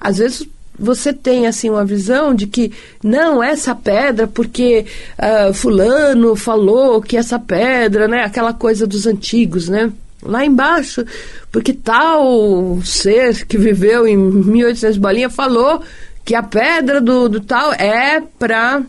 Às 0.00 0.18
vezes 0.18 0.46
você 0.78 1.12
tem 1.12 1.46
assim 1.46 1.68
uma 1.68 1.84
visão 1.84 2.34
de 2.34 2.46
que 2.46 2.72
não 3.02 3.42
essa 3.42 3.74
pedra 3.74 4.26
porque 4.26 4.86
uh, 5.18 5.52
fulano 5.52 6.36
falou 6.36 7.02
que 7.02 7.16
essa 7.16 7.38
pedra, 7.38 8.06
né, 8.06 8.22
aquela 8.22 8.52
coisa 8.52 8.86
dos 8.86 9.06
antigos, 9.06 9.68
né? 9.68 9.92
Lá 10.22 10.44
embaixo, 10.44 11.04
porque 11.50 11.72
tal 11.72 12.78
ser 12.84 13.44
que 13.44 13.58
viveu 13.58 14.06
em 14.06 14.16
1800 14.16 14.96
bolinha 14.96 15.28
falou 15.28 15.82
que 16.24 16.34
a 16.34 16.42
pedra 16.42 17.00
do, 17.00 17.28
do 17.28 17.40
tal 17.40 17.72
é 17.72 18.22
para 18.38 18.82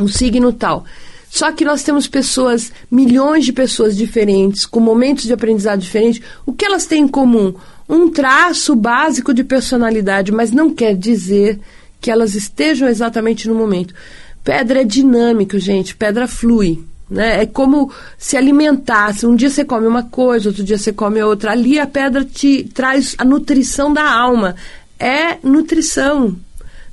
um 0.00 0.08
signo 0.08 0.52
tal. 0.52 0.84
Só 1.30 1.52
que 1.52 1.64
nós 1.64 1.84
temos 1.84 2.08
pessoas, 2.08 2.72
milhões 2.90 3.44
de 3.44 3.52
pessoas 3.52 3.96
diferentes, 3.96 4.66
com 4.66 4.80
momentos 4.80 5.24
de 5.24 5.32
aprendizado 5.32 5.80
diferentes. 5.80 6.20
O 6.44 6.52
que 6.52 6.64
elas 6.64 6.86
têm 6.86 7.04
em 7.04 7.08
comum? 7.08 7.54
Um 7.88 8.10
traço 8.10 8.74
básico 8.74 9.32
de 9.32 9.44
personalidade, 9.44 10.32
mas 10.32 10.50
não 10.50 10.70
quer 10.70 10.96
dizer 10.96 11.60
que 12.00 12.10
elas 12.10 12.34
estejam 12.34 12.88
exatamente 12.88 13.46
no 13.48 13.54
momento. 13.54 13.94
Pedra 14.42 14.80
é 14.80 14.84
dinâmico, 14.84 15.58
gente, 15.58 15.94
pedra 15.94 16.26
flui. 16.26 16.82
Né? 17.08 17.42
É 17.42 17.46
como 17.46 17.92
se 18.18 18.36
alimentasse. 18.36 19.26
Um 19.26 19.36
dia 19.36 19.50
você 19.50 19.64
come 19.64 19.86
uma 19.86 20.04
coisa, 20.04 20.48
outro 20.48 20.64
dia 20.64 20.78
você 20.78 20.92
come 20.92 21.22
outra. 21.22 21.52
Ali 21.52 21.78
a 21.78 21.86
pedra 21.86 22.24
te 22.24 22.64
traz 22.74 23.14
a 23.18 23.24
nutrição 23.24 23.92
da 23.92 24.08
alma. 24.08 24.56
É 24.98 25.38
nutrição, 25.42 26.36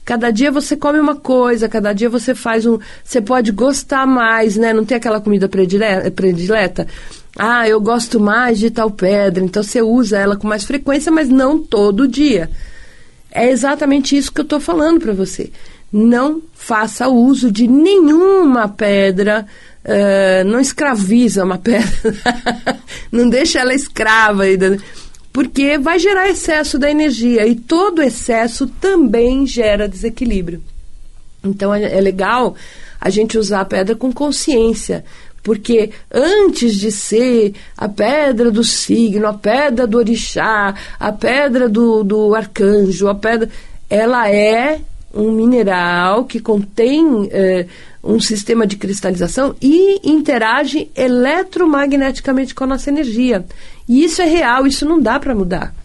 Cada 0.07 0.31
dia 0.31 0.49
você 0.49 0.77
come 0.77 1.01
uma 1.01 1.17
coisa, 1.17 1.67
cada 1.67 1.91
dia 1.91 2.09
você 2.09 2.33
faz 2.33 2.65
um. 2.65 2.79
Você 3.03 3.19
pode 3.19 3.51
gostar 3.51 4.07
mais, 4.07 4.55
né? 4.55 4.71
Não 4.71 4.85
tem 4.85 4.95
aquela 4.95 5.19
comida 5.19 5.49
predileta. 5.49 6.87
Ah, 7.37 7.67
eu 7.67 7.81
gosto 7.81 8.17
mais 8.17 8.57
de 8.57 8.71
tal 8.71 8.89
pedra, 8.89 9.43
então 9.43 9.61
você 9.61 9.81
usa 9.81 10.17
ela 10.17 10.37
com 10.37 10.47
mais 10.47 10.63
frequência, 10.63 11.11
mas 11.11 11.27
não 11.27 11.59
todo 11.61 12.07
dia. 12.07 12.49
É 13.29 13.49
exatamente 13.49 14.15
isso 14.15 14.31
que 14.31 14.39
eu 14.39 14.43
estou 14.43 14.61
falando 14.61 15.01
para 15.01 15.11
você. 15.11 15.51
Não 15.91 16.41
faça 16.53 17.09
uso 17.09 17.51
de 17.51 17.67
nenhuma 17.67 18.69
pedra. 18.69 19.45
Uh, 19.83 20.47
não 20.47 20.61
escraviza 20.61 21.43
uma 21.43 21.57
pedra. 21.59 22.15
não 23.11 23.27
deixa 23.27 23.59
ela 23.59 23.73
escrava. 23.73 24.43
Ainda 24.43 24.77
porque 25.37 25.77
vai 25.77 25.99
gerar 25.99 26.27
excesso 26.27 26.79
da 26.79 26.89
energia 26.89 27.45
e 27.45 27.53
todo 27.53 28.01
excesso 28.01 28.65
também 28.65 29.45
gera 29.45 29.87
desequilíbrio. 29.87 30.63
Então 31.43 31.71
é, 31.71 31.95
é 31.95 32.01
legal 32.01 32.55
a 32.99 33.07
gente 33.11 33.37
usar 33.37 33.61
a 33.61 33.65
pedra 33.65 33.95
com 33.95 34.11
consciência, 34.11 35.05
porque 35.43 35.91
antes 36.11 36.73
de 36.77 36.91
ser 36.91 37.53
a 37.77 37.87
pedra 37.87 38.49
do 38.49 38.63
signo, 38.63 39.27
a 39.27 39.33
pedra 39.35 39.85
do 39.85 39.99
orixá, 39.99 40.73
a 40.99 41.11
pedra 41.11 41.69
do, 41.69 42.03
do 42.03 42.33
arcanjo, 42.33 43.07
a 43.07 43.13
pedra, 43.13 43.47
ela 43.87 44.27
é 44.31 44.81
um 45.13 45.31
mineral 45.33 46.25
que 46.25 46.39
contém 46.39 47.29
é, 47.31 47.67
um 48.07 48.19
sistema 48.19 48.65
de 48.65 48.77
cristalização 48.77 49.53
e 49.61 49.99
interage 50.09 50.89
eletromagneticamente 50.95 52.55
com 52.55 52.63
a 52.63 52.67
nossa 52.67 52.89
energia. 52.89 53.45
E 53.87 54.03
isso 54.03 54.21
é 54.21 54.25
real, 54.25 54.65
isso 54.65 54.85
não 54.85 54.99
dá 54.99 55.19
para 55.19 55.35
mudar. 55.35 55.75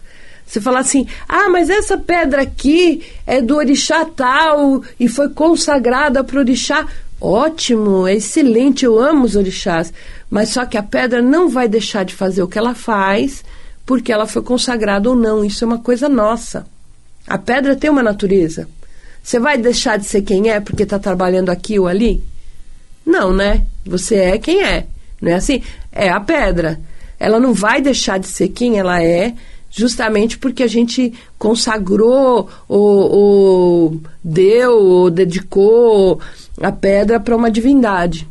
Você 0.45 0.61
falar 0.61 0.79
assim, 0.79 1.05
ah, 1.27 1.49
mas 1.49 1.69
essa 1.69 1.97
pedra 1.97 2.41
aqui 2.41 3.03
é 3.27 3.41
do 3.41 3.55
orixá 3.55 4.05
tal 4.05 4.83
e 4.99 5.07
foi 5.07 5.29
consagrada 5.29 6.23
para 6.23 6.37
o 6.37 6.39
orixá. 6.39 6.87
Ótimo, 7.19 8.07
é 8.07 8.15
excelente, 8.15 8.85
eu 8.85 8.99
amo 8.99 9.25
os 9.25 9.35
orixás. 9.35 9.93
Mas 10.29 10.49
só 10.49 10.65
que 10.65 10.77
a 10.77 10.83
pedra 10.83 11.21
não 11.21 11.49
vai 11.49 11.67
deixar 11.67 12.03
de 12.03 12.15
fazer 12.15 12.41
o 12.41 12.47
que 12.47 12.57
ela 12.57 12.73
faz 12.73 13.43
porque 13.85 14.11
ela 14.11 14.27
foi 14.27 14.41
consagrada 14.41 15.09
ou 15.09 15.15
não. 15.15 15.43
Isso 15.43 15.63
é 15.63 15.67
uma 15.67 15.79
coisa 15.79 16.07
nossa. 16.07 16.65
A 17.27 17.37
pedra 17.37 17.75
tem 17.75 17.89
uma 17.89 18.03
natureza. 18.03 18.67
Você 19.23 19.39
vai 19.39 19.57
deixar 19.57 19.97
de 19.97 20.05
ser 20.05 20.21
quem 20.21 20.51
é 20.51 20.59
porque 20.59 20.83
está 20.83 20.99
trabalhando 20.99 21.49
aqui 21.49 21.79
ou 21.79 21.87
ali? 21.87 22.21
Não, 23.05 23.33
né? 23.33 23.65
Você 23.85 24.15
é 24.15 24.37
quem 24.37 24.61
é. 24.61 24.85
Não 25.19 25.31
é 25.31 25.35
assim? 25.35 25.63
É 25.91 26.09
a 26.09 26.19
pedra 26.19 26.79
ela 27.23 27.39
não 27.39 27.53
vai 27.53 27.81
deixar 27.81 28.19
de 28.19 28.27
ser 28.27 28.49
quem 28.49 28.77
ela 28.77 29.01
é, 29.01 29.33
justamente 29.71 30.37
porque 30.37 30.61
a 30.61 30.67
gente 30.67 31.13
consagrou 31.37 32.49
ou, 32.67 33.11
ou 33.11 34.01
deu 34.21 34.77
ou 34.77 35.09
dedicou 35.09 36.19
a 36.61 36.69
pedra 36.69 37.21
para 37.21 37.33
uma 37.33 37.49
divindade. 37.49 38.27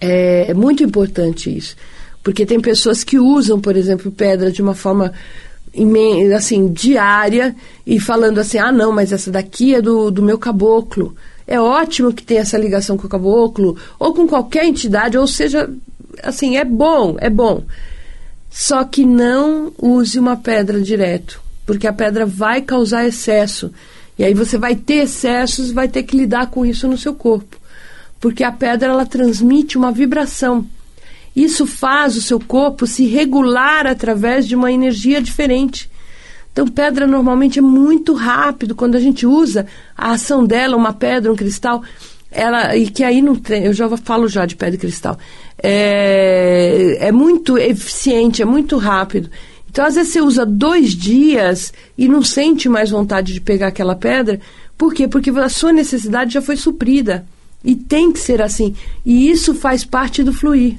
É, 0.00 0.50
é 0.50 0.54
muito 0.54 0.84
importante 0.84 1.54
isso, 1.54 1.74
porque 2.22 2.46
tem 2.46 2.60
pessoas 2.60 3.02
que 3.02 3.18
usam, 3.18 3.60
por 3.60 3.76
exemplo, 3.76 4.12
pedra 4.12 4.52
de 4.52 4.62
uma 4.62 4.74
forma 4.76 5.12
assim 6.36 6.72
diária 6.72 7.54
e 7.86 8.00
falando 8.00 8.38
assim, 8.38 8.58
ah 8.58 8.72
não, 8.72 8.92
mas 8.92 9.12
essa 9.12 9.30
daqui 9.30 9.74
é 9.74 9.82
do, 9.82 10.10
do 10.10 10.22
meu 10.22 10.38
caboclo. 10.38 11.14
É 11.46 11.60
ótimo 11.60 12.12
que 12.12 12.22
tenha 12.22 12.40
essa 12.40 12.58
ligação 12.58 12.96
com 12.96 13.06
o 13.06 13.10
caboclo 13.10 13.76
ou 13.98 14.14
com 14.14 14.26
qualquer 14.26 14.64
entidade, 14.64 15.18
ou 15.18 15.26
seja, 15.26 15.68
assim, 16.22 16.56
é 16.56 16.64
bom, 16.64 17.16
é 17.18 17.28
bom. 17.28 17.64
Só 18.48 18.84
que 18.84 19.04
não 19.04 19.72
use 19.78 20.18
uma 20.18 20.36
pedra 20.36 20.80
direto, 20.80 21.40
porque 21.64 21.86
a 21.86 21.92
pedra 21.92 22.26
vai 22.26 22.62
causar 22.62 23.06
excesso. 23.06 23.70
E 24.18 24.24
aí 24.24 24.34
você 24.34 24.58
vai 24.58 24.74
ter 24.76 25.04
excessos, 25.04 25.70
vai 25.70 25.88
ter 25.88 26.02
que 26.02 26.16
lidar 26.16 26.48
com 26.48 26.66
isso 26.66 26.86
no 26.86 26.98
seu 26.98 27.14
corpo. 27.14 27.56
porque 28.20 28.44
a 28.44 28.52
pedra 28.52 28.90
ela 28.90 29.06
transmite 29.06 29.78
uma 29.78 29.90
vibração. 29.90 30.66
Isso 31.34 31.66
faz 31.66 32.16
o 32.16 32.22
seu 32.22 32.40
corpo 32.40 32.86
se 32.86 33.06
regular 33.06 33.86
através 33.86 34.46
de 34.46 34.56
uma 34.56 34.72
energia 34.72 35.20
diferente. 35.20 35.90
Então, 36.52 36.66
pedra 36.66 37.06
normalmente 37.06 37.58
é 37.58 37.62
muito 37.62 38.12
rápido. 38.12 38.74
Quando 38.74 38.96
a 38.96 39.00
gente 39.00 39.26
usa 39.26 39.66
a 39.96 40.12
ação 40.12 40.44
dela, 40.44 40.76
uma 40.76 40.92
pedra, 40.92 41.32
um 41.32 41.36
cristal, 41.36 41.82
ela 42.30 42.76
e 42.76 42.88
que 42.88 43.04
aí 43.04 43.22
não 43.22 43.34
tem, 43.36 43.64
eu 43.64 43.72
já 43.72 43.88
falo 43.96 44.28
já 44.28 44.44
de 44.46 44.56
pedra 44.56 44.74
e 44.74 44.78
cristal. 44.78 45.18
É, 45.62 46.98
é 47.00 47.12
muito 47.12 47.56
eficiente, 47.56 48.42
é 48.42 48.44
muito 48.44 48.76
rápido. 48.76 49.30
Então, 49.70 49.84
às 49.84 49.94
vezes 49.94 50.12
você 50.12 50.20
usa 50.20 50.44
dois 50.44 50.90
dias 50.90 51.72
e 51.96 52.08
não 52.08 52.22
sente 52.22 52.68
mais 52.68 52.90
vontade 52.90 53.32
de 53.32 53.40
pegar 53.40 53.68
aquela 53.68 53.94
pedra. 53.94 54.40
Por 54.76 54.92
quê? 54.92 55.06
Porque 55.06 55.30
a 55.30 55.48
sua 55.48 55.72
necessidade 55.72 56.34
já 56.34 56.42
foi 56.42 56.56
suprida. 56.56 57.24
E 57.62 57.76
tem 57.76 58.10
que 58.10 58.18
ser 58.18 58.42
assim. 58.42 58.74
E 59.04 59.30
isso 59.30 59.54
faz 59.54 59.84
parte 59.84 60.24
do 60.24 60.32
fluir. 60.32 60.78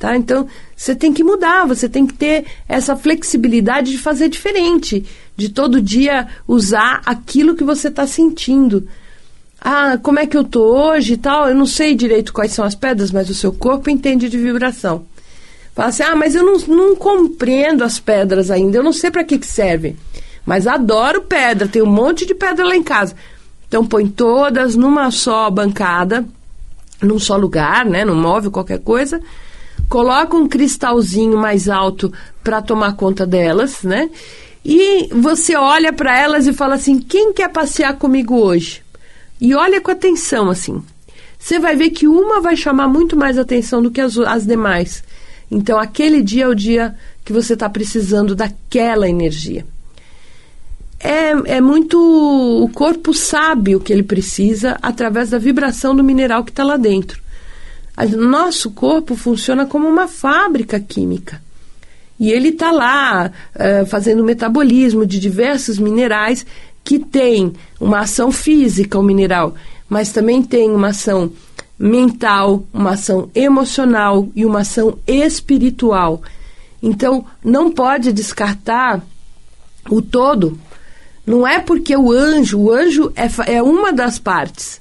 Tá? 0.00 0.16
Então, 0.16 0.48
você 0.74 0.96
tem 0.96 1.12
que 1.12 1.22
mudar, 1.22 1.66
você 1.66 1.86
tem 1.86 2.06
que 2.06 2.14
ter 2.14 2.46
essa 2.66 2.96
flexibilidade 2.96 3.90
de 3.90 3.98
fazer 3.98 4.30
diferente, 4.30 5.04
de 5.36 5.50
todo 5.50 5.78
dia 5.78 6.26
usar 6.48 7.02
aquilo 7.04 7.54
que 7.54 7.62
você 7.62 7.88
está 7.88 8.06
sentindo. 8.06 8.88
Ah, 9.60 9.98
como 10.02 10.18
é 10.18 10.26
que 10.26 10.38
eu 10.38 10.42
tô 10.42 10.62
hoje 10.62 11.12
e 11.12 11.16
tal? 11.18 11.50
Eu 11.50 11.54
não 11.54 11.66
sei 11.66 11.94
direito 11.94 12.32
quais 12.32 12.52
são 12.52 12.64
as 12.64 12.74
pedras, 12.74 13.10
mas 13.10 13.28
o 13.28 13.34
seu 13.34 13.52
corpo 13.52 13.90
entende 13.90 14.30
de 14.30 14.38
vibração. 14.38 15.04
Fala 15.74 15.90
assim, 15.90 16.02
ah, 16.02 16.16
mas 16.16 16.34
eu 16.34 16.46
não, 16.46 16.56
não 16.74 16.96
compreendo 16.96 17.84
as 17.84 18.00
pedras 18.00 18.50
ainda, 18.50 18.78
eu 18.78 18.82
não 18.82 18.94
sei 18.94 19.10
para 19.10 19.22
que, 19.22 19.38
que 19.38 19.46
serve. 19.46 19.96
Mas 20.46 20.66
adoro 20.66 21.20
pedra, 21.20 21.68
tem 21.68 21.82
um 21.82 21.92
monte 21.92 22.24
de 22.24 22.34
pedra 22.34 22.64
lá 22.64 22.74
em 22.74 22.82
casa. 22.82 23.14
Então 23.68 23.84
põe 23.84 24.06
todas 24.06 24.76
numa 24.76 25.10
só 25.10 25.50
bancada, 25.50 26.24
num 27.02 27.18
só 27.18 27.36
lugar, 27.36 27.84
né, 27.84 28.02
num 28.02 28.18
móvel, 28.18 28.50
qualquer 28.50 28.78
coisa. 28.78 29.20
Coloca 29.90 30.36
um 30.36 30.46
cristalzinho 30.46 31.36
mais 31.36 31.68
alto 31.68 32.12
para 32.44 32.62
tomar 32.62 32.94
conta 32.94 33.26
delas, 33.26 33.82
né? 33.82 34.08
E 34.64 35.08
você 35.12 35.56
olha 35.56 35.92
para 35.92 36.16
elas 36.16 36.46
e 36.46 36.52
fala 36.52 36.76
assim: 36.76 37.00
quem 37.00 37.32
quer 37.32 37.50
passear 37.50 37.98
comigo 37.98 38.36
hoje? 38.36 38.82
E 39.40 39.52
olha 39.52 39.80
com 39.80 39.90
atenção 39.90 40.48
assim. 40.48 40.80
Você 41.36 41.58
vai 41.58 41.74
ver 41.74 41.90
que 41.90 42.06
uma 42.06 42.40
vai 42.40 42.54
chamar 42.56 42.86
muito 42.86 43.16
mais 43.16 43.36
atenção 43.36 43.82
do 43.82 43.90
que 43.90 44.00
as, 44.00 44.16
as 44.16 44.46
demais. 44.46 45.02
Então, 45.50 45.76
aquele 45.76 46.22
dia 46.22 46.44
é 46.44 46.48
o 46.48 46.54
dia 46.54 46.94
que 47.24 47.32
você 47.32 47.54
está 47.54 47.68
precisando 47.68 48.36
daquela 48.36 49.08
energia. 49.08 49.66
É, 51.00 51.56
é 51.56 51.60
muito. 51.60 51.98
O 52.62 52.68
corpo 52.68 53.12
sabe 53.12 53.74
o 53.74 53.80
que 53.80 53.92
ele 53.92 54.04
precisa 54.04 54.78
através 54.80 55.30
da 55.30 55.38
vibração 55.38 55.96
do 55.96 56.04
mineral 56.04 56.44
que 56.44 56.52
está 56.52 56.62
lá 56.62 56.76
dentro. 56.76 57.20
O 58.06 58.16
nosso 58.16 58.70
corpo 58.70 59.14
funciona 59.14 59.66
como 59.66 59.88
uma 59.88 60.08
fábrica 60.08 60.80
química. 60.80 61.42
E 62.18 62.30
ele 62.30 62.50
está 62.50 62.70
lá 62.70 63.30
uh, 63.54 63.86
fazendo 63.86 64.22
metabolismo 64.22 65.06
de 65.06 65.18
diversos 65.18 65.78
minerais 65.78 66.44
que 66.84 66.98
tem 66.98 67.52
uma 67.80 68.00
ação 68.00 68.30
física, 68.30 68.98
o 68.98 69.02
mineral, 69.02 69.54
mas 69.88 70.12
também 70.12 70.42
tem 70.42 70.70
uma 70.70 70.88
ação 70.88 71.32
mental, 71.78 72.66
uma 72.72 72.90
ação 72.90 73.30
emocional 73.34 74.28
e 74.34 74.44
uma 74.44 74.60
ação 74.60 74.98
espiritual. 75.06 76.22
Então, 76.82 77.24
não 77.42 77.70
pode 77.70 78.12
descartar 78.12 79.02
o 79.88 80.02
todo. 80.02 80.58
Não 81.26 81.46
é 81.46 81.58
porque 81.58 81.96
o 81.96 82.12
anjo, 82.12 82.58
o 82.58 82.72
anjo 82.72 83.12
é, 83.16 83.54
é 83.54 83.62
uma 83.62 83.92
das 83.92 84.18
partes. 84.18 84.80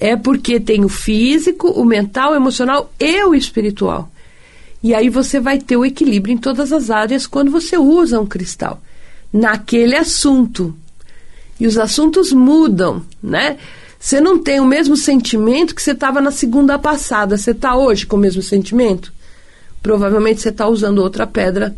É 0.00 0.16
porque 0.16 0.60
tem 0.60 0.84
o 0.84 0.88
físico, 0.88 1.68
o 1.68 1.84
mental, 1.84 2.32
o 2.32 2.36
emocional 2.36 2.92
e 3.00 3.24
o 3.24 3.34
espiritual. 3.34 4.10
E 4.82 4.94
aí 4.94 5.08
você 5.08 5.40
vai 5.40 5.58
ter 5.58 5.76
o 5.76 5.84
equilíbrio 5.84 6.32
em 6.32 6.38
todas 6.38 6.72
as 6.72 6.88
áreas 6.90 7.26
quando 7.26 7.50
você 7.50 7.76
usa 7.76 8.20
um 8.20 8.26
cristal 8.26 8.80
naquele 9.32 9.96
assunto. 9.96 10.74
E 11.58 11.66
os 11.66 11.76
assuntos 11.76 12.32
mudam, 12.32 13.02
né? 13.20 13.58
Você 13.98 14.20
não 14.20 14.38
tem 14.38 14.60
o 14.60 14.64
mesmo 14.64 14.96
sentimento 14.96 15.74
que 15.74 15.82
você 15.82 15.90
estava 15.90 16.20
na 16.20 16.30
segunda 16.30 16.78
passada. 16.78 17.36
Você 17.36 17.50
está 17.50 17.76
hoje 17.76 18.06
com 18.06 18.16
o 18.16 18.20
mesmo 18.20 18.40
sentimento? 18.42 19.12
Provavelmente 19.82 20.40
você 20.40 20.50
está 20.50 20.68
usando 20.68 20.98
outra 20.98 21.26
pedra 21.26 21.74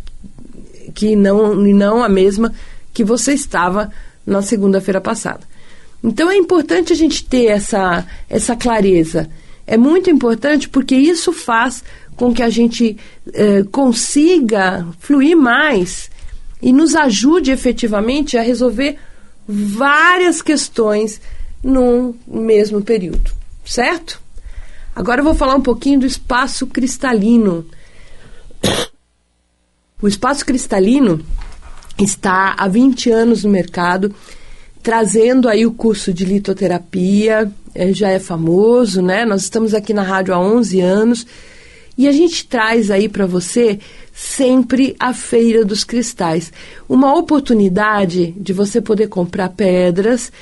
que 0.94 1.16
não, 1.16 1.54
não 1.54 2.04
a 2.04 2.08
mesma 2.08 2.52
que 2.92 3.02
você 3.02 3.32
estava 3.32 3.90
na 4.26 4.42
segunda-feira 4.42 5.00
passada. 5.00 5.40
Então 6.02 6.30
é 6.30 6.36
importante 6.36 6.92
a 6.92 6.96
gente 6.96 7.24
ter 7.24 7.46
essa, 7.46 8.06
essa 8.28 8.56
clareza. 8.56 9.30
É 9.66 9.76
muito 9.76 10.10
importante 10.10 10.68
porque 10.68 10.94
isso 10.94 11.32
faz 11.32 11.84
com 12.16 12.34
que 12.34 12.42
a 12.42 12.50
gente 12.50 12.96
eh, 13.32 13.64
consiga 13.70 14.86
fluir 14.98 15.36
mais 15.36 16.10
e 16.60 16.72
nos 16.72 16.94
ajude 16.94 17.50
efetivamente 17.50 18.36
a 18.36 18.42
resolver 18.42 18.98
várias 19.46 20.42
questões 20.42 21.20
num 21.62 22.14
mesmo 22.26 22.82
período, 22.82 23.30
certo? 23.64 24.20
Agora 24.94 25.20
eu 25.20 25.24
vou 25.24 25.34
falar 25.34 25.54
um 25.54 25.62
pouquinho 25.62 26.00
do 26.00 26.06
espaço 26.06 26.66
cristalino. 26.66 27.66
O 30.02 30.08
espaço 30.08 30.44
cristalino 30.44 31.24
está 31.98 32.54
há 32.56 32.68
20 32.68 33.10
anos 33.10 33.44
no 33.44 33.50
mercado, 33.50 34.14
trazendo 34.82 35.48
aí 35.48 35.66
o 35.66 35.72
curso 35.72 36.12
de 36.12 36.24
litoterapia, 36.24 37.50
é, 37.74 37.92
já 37.92 38.10
é 38.10 38.18
famoso, 38.18 39.02
né? 39.02 39.24
Nós 39.24 39.42
estamos 39.42 39.74
aqui 39.74 39.92
na 39.92 40.02
rádio 40.02 40.34
há 40.34 40.40
11 40.40 40.80
anos 40.80 41.26
e 41.96 42.08
a 42.08 42.12
gente 42.12 42.46
traz 42.46 42.90
aí 42.90 43.08
para 43.08 43.26
você 43.26 43.78
sempre 44.12 44.96
a 44.98 45.12
Feira 45.12 45.64
dos 45.64 45.84
Cristais, 45.84 46.52
uma 46.88 47.14
oportunidade 47.14 48.32
de 48.36 48.52
você 48.52 48.80
poder 48.80 49.08
comprar 49.08 49.50
pedras 49.50 50.32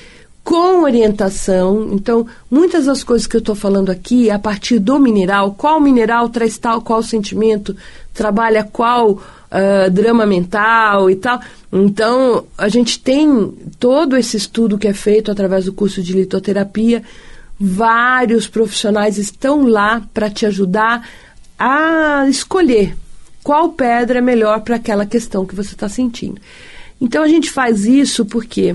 com 0.49 0.83
orientação. 0.83 1.91
Então, 1.93 2.27
muitas 2.51 2.87
das 2.87 3.05
coisas 3.05 3.27
que 3.27 3.37
eu 3.37 3.41
estou 3.41 3.55
falando 3.55 3.91
aqui 3.91 4.31
é 4.31 4.33
a 4.33 4.39
partir 4.39 4.79
do 4.79 4.99
mineral, 4.99 5.53
qual 5.53 5.79
mineral 5.79 6.31
traz 6.31 6.57
tal, 6.57 6.81
qual 6.81 7.03
sentimento, 7.03 7.77
trabalha 8.15 8.65
qual 8.65 9.11
uh, 9.11 9.91
drama 9.93 10.25
mental 10.25 11.11
e 11.11 11.17
tal. 11.17 11.39
Então, 11.71 12.47
a 12.57 12.67
gente 12.67 12.99
tem 12.99 13.53
todo 13.79 14.17
esse 14.17 14.39
estudo 14.39 14.79
que 14.79 14.89
é 14.89 14.95
feito 14.95 15.31
através 15.31 15.67
do 15.67 15.73
curso 15.75 16.03
de 16.03 16.15
litoterapia. 16.15 17.03
Vários 17.61 18.49
profissionais 18.49 19.19
estão 19.19 19.67
lá 19.67 20.01
para 20.15 20.31
te 20.31 20.47
ajudar 20.47 21.07
a 21.59 22.25
escolher 22.27 22.97
qual 23.43 23.69
pedra 23.69 24.21
é 24.21 24.23
melhor 24.23 24.63
para 24.63 24.77
aquela 24.77 25.05
questão 25.05 25.45
que 25.45 25.55
você 25.55 25.75
está 25.75 25.91
sentindo. 25.91 26.41
Então, 26.99 27.23
a 27.23 27.29
gente 27.29 27.51
faz 27.51 27.85
isso 27.85 28.25
porque 28.25 28.75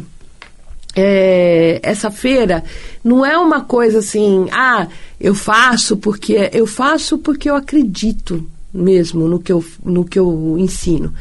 é, 0.95 1.79
essa 1.81 2.11
feira 2.11 2.63
não 3.03 3.25
é 3.25 3.37
uma 3.37 3.61
coisa 3.61 3.99
assim, 3.99 4.47
ah, 4.51 4.87
eu 5.19 5.33
faço 5.33 5.97
porque 5.97 6.49
eu 6.53 6.67
faço 6.67 7.17
porque 7.17 7.49
eu 7.49 7.55
acredito 7.55 8.45
mesmo 8.73 9.27
no 9.27 9.39
que 9.39 9.51
eu, 9.51 9.63
no 9.83 10.03
que 10.03 10.17
eu 10.17 10.55
ensino. 10.57 11.13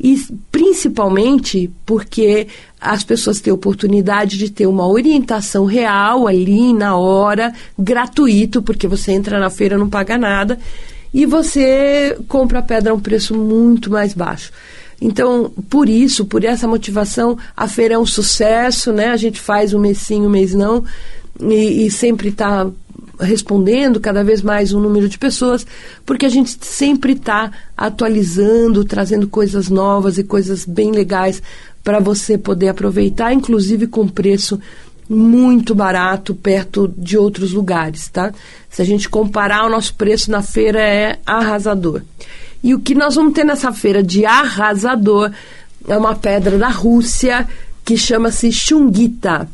E 0.00 0.20
principalmente 0.50 1.70
porque 1.86 2.48
as 2.80 3.04
pessoas 3.04 3.40
têm 3.40 3.52
oportunidade 3.52 4.36
de 4.36 4.50
ter 4.50 4.66
uma 4.66 4.86
orientação 4.86 5.64
real 5.64 6.26
ali 6.26 6.72
na 6.72 6.96
hora, 6.96 7.52
gratuito, 7.78 8.62
porque 8.62 8.86
você 8.86 9.12
entra 9.12 9.38
na 9.38 9.50
feira 9.50 9.78
não 9.78 9.88
paga 9.88 10.18
nada, 10.18 10.58
e 11.12 11.24
você 11.24 12.16
compra 12.28 12.58
a 12.60 12.62
pedra 12.62 12.92
a 12.92 12.94
um 12.94 13.00
preço 13.00 13.34
muito 13.34 13.90
mais 13.90 14.12
baixo. 14.12 14.52
Então, 15.00 15.52
por 15.70 15.88
isso, 15.88 16.24
por 16.24 16.44
essa 16.44 16.66
motivação, 16.66 17.38
a 17.56 17.68
feira 17.68 17.94
é 17.94 17.98
um 17.98 18.06
sucesso, 18.06 18.92
né? 18.92 19.08
A 19.08 19.16
gente 19.16 19.40
faz 19.40 19.72
um 19.72 19.78
mês 19.78 19.98
sim, 19.98 20.22
um 20.22 20.30
mês 20.30 20.54
não, 20.54 20.84
e, 21.40 21.86
e 21.86 21.90
sempre 21.90 22.30
está 22.30 22.68
respondendo 23.20 24.00
cada 24.00 24.22
vez 24.22 24.42
mais 24.42 24.72
um 24.72 24.80
número 24.80 25.08
de 25.08 25.18
pessoas, 25.18 25.66
porque 26.06 26.26
a 26.26 26.28
gente 26.28 26.56
sempre 26.60 27.12
está 27.12 27.50
atualizando, 27.76 28.84
trazendo 28.84 29.28
coisas 29.28 29.68
novas 29.68 30.18
e 30.18 30.24
coisas 30.24 30.64
bem 30.64 30.92
legais 30.92 31.42
para 31.82 32.00
você 32.00 32.36
poder 32.36 32.68
aproveitar, 32.68 33.32
inclusive 33.32 33.86
com 33.86 34.06
preço 34.06 34.60
muito 35.08 35.74
barato 35.74 36.34
perto 36.34 36.92
de 36.96 37.16
outros 37.16 37.52
lugares, 37.52 38.08
tá? 38.08 38.32
Se 38.68 38.82
a 38.82 38.84
gente 38.84 39.08
comparar 39.08 39.64
o 39.64 39.70
nosso 39.70 39.94
preço 39.94 40.30
na 40.30 40.42
feira 40.42 40.80
é 40.80 41.18
arrasador. 41.24 42.02
E 42.62 42.74
o 42.74 42.80
que 42.80 42.94
nós 42.94 43.14
vamos 43.14 43.34
ter 43.34 43.44
nessa 43.44 43.72
feira 43.72 44.02
de 44.02 44.24
arrasador 44.26 45.30
é 45.86 45.96
uma 45.96 46.14
pedra 46.14 46.58
da 46.58 46.68
Rússia 46.68 47.46
que 47.84 47.96
chama-se 47.96 48.52
Chunguita. 48.52 49.48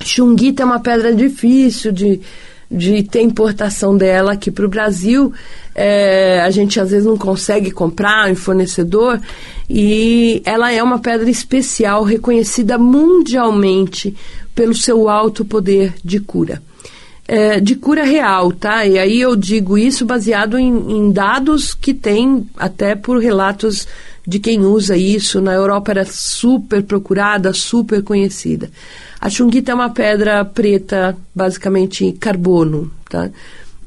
Chunguita 0.00 0.62
é 0.62 0.66
uma 0.66 0.80
pedra 0.80 1.14
difícil 1.14 1.92
de, 1.92 2.20
de 2.70 3.02
ter 3.02 3.22
importação 3.22 3.96
dela 3.96 4.32
aqui 4.32 4.50
para 4.50 4.64
o 4.64 4.68
Brasil. 4.68 5.32
É, 5.74 6.40
a 6.40 6.50
gente 6.50 6.78
às 6.80 6.90
vezes 6.90 7.06
não 7.06 7.16
consegue 7.16 7.70
comprar 7.70 8.30
em 8.30 8.34
fornecedor 8.34 9.20
e 9.68 10.42
ela 10.44 10.72
é 10.72 10.82
uma 10.82 10.98
pedra 10.98 11.30
especial 11.30 12.04
reconhecida 12.04 12.78
mundialmente 12.78 14.14
pelo 14.54 14.74
seu 14.74 15.08
alto 15.08 15.44
poder 15.44 15.94
de 16.04 16.20
cura. 16.20 16.62
É, 17.32 17.60
de 17.60 17.74
cura 17.76 18.04
real, 18.04 18.52
tá? 18.52 18.84
E 18.84 18.98
aí 18.98 19.18
eu 19.18 19.34
digo 19.34 19.78
isso 19.78 20.04
baseado 20.04 20.58
em, 20.58 20.68
em 20.68 21.10
dados 21.10 21.72
que 21.72 21.94
tem 21.94 22.46
até 22.58 22.94
por 22.94 23.16
relatos 23.16 23.88
de 24.26 24.38
quem 24.38 24.60
usa 24.60 24.98
isso. 24.98 25.40
Na 25.40 25.54
Europa 25.54 25.92
era 25.92 26.04
super 26.04 26.82
procurada, 26.82 27.54
super 27.54 28.02
conhecida. 28.02 28.70
A 29.18 29.30
chunguita 29.30 29.72
é 29.72 29.74
uma 29.74 29.88
pedra 29.88 30.44
preta, 30.44 31.16
basicamente 31.34 32.12
carbono, 32.20 32.92
tá? 33.08 33.30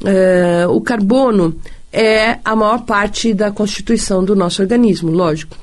É, 0.04 0.66
o 0.68 0.82
carbono 0.82 1.56
é 1.94 2.40
a 2.44 2.56
maior 2.56 2.80
parte 2.80 3.32
da 3.32 3.52
constituição 3.52 4.26
do 4.26 4.36
nosso 4.36 4.60
organismo, 4.60 5.12
lógico. 5.12 5.56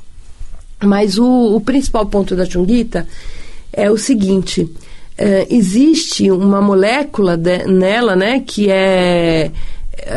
Mas 0.81 1.19
o, 1.19 1.57
o 1.57 1.61
principal 1.61 2.07
ponto 2.07 2.37
da 2.37 2.47
chunguita 2.47 3.09
é 3.73 3.91
o 3.91 3.99
seguinte: 3.99 4.71
é, 5.23 5.47
existe 5.49 6.29
uma 6.33 6.61
molécula 6.61 7.37
de, 7.37 7.65
nela, 7.65 8.17
né, 8.17 8.43
que 8.45 8.69
é, 8.69 9.53
é 9.97 10.15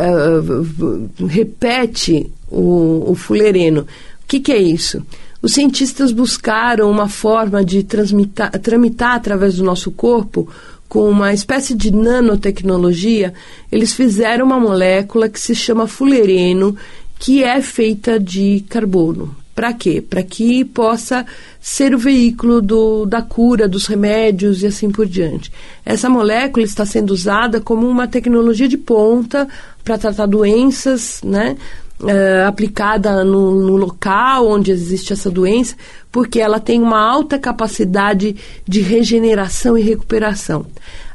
repete 1.27 2.31
o, 2.49 3.11
o 3.11 3.13
fulereno. 3.13 3.81
O 3.81 3.85
que, 4.27 4.39
que 4.39 4.51
é 4.51 4.57
isso? 4.57 5.05
Os 5.43 5.53
cientistas 5.53 6.11
buscaram 6.11 6.89
uma 6.89 7.07
forma 7.07 7.63
de 7.63 7.83
tramitar 7.83 9.15
através 9.15 9.57
do 9.57 9.63
nosso 9.63 9.91
corpo 9.91 10.49
com 10.89 11.07
uma 11.07 11.31
espécie 11.31 11.75
de 11.75 11.91
nanotecnologia. 11.91 13.31
Eles 13.71 13.93
fizeram 13.93 14.43
uma 14.43 14.59
molécula 14.59 15.29
que 15.29 15.39
se 15.39 15.53
chama 15.53 15.85
fulereno, 15.85 16.75
que 17.19 17.43
é 17.43 17.61
feita 17.61 18.19
de 18.19 18.65
carbono. 18.67 19.35
Para 19.55 19.71
quê? 19.71 20.01
Para 20.01 20.21
que 20.21 20.65
possa 20.65 21.25
ser 21.61 21.95
o 21.95 21.97
veículo 21.97 22.61
do, 22.61 23.05
da 23.05 23.21
cura, 23.21 23.69
dos 23.69 23.87
remédios 23.87 24.61
e 24.61 24.67
assim 24.67 24.91
por 24.91 25.05
diante. 25.05 25.49
Essa 25.85 26.09
molécula 26.09 26.65
está 26.65 26.85
sendo 26.85 27.11
usada 27.11 27.61
como 27.61 27.87
uma 27.87 28.05
tecnologia 28.05 28.67
de 28.67 28.77
ponta 28.77 29.47
para 29.81 29.97
tratar 29.97 30.25
doenças, 30.25 31.21
né? 31.23 31.55
Uh, 31.97 32.45
aplicada 32.45 33.23
no, 33.23 33.51
no, 33.51 33.77
local 33.77 34.49
onde 34.49 34.69
existe 34.69 35.13
essa 35.13 35.31
doença, 35.31 35.77
porque 36.11 36.41
ela 36.41 36.59
tem 36.59 36.81
uma 36.81 36.99
alta 36.99 37.39
capacidade 37.39 38.35
de 38.67 38.81
regeneração 38.81 39.77
e 39.77 39.81
recuperação. 39.81 40.65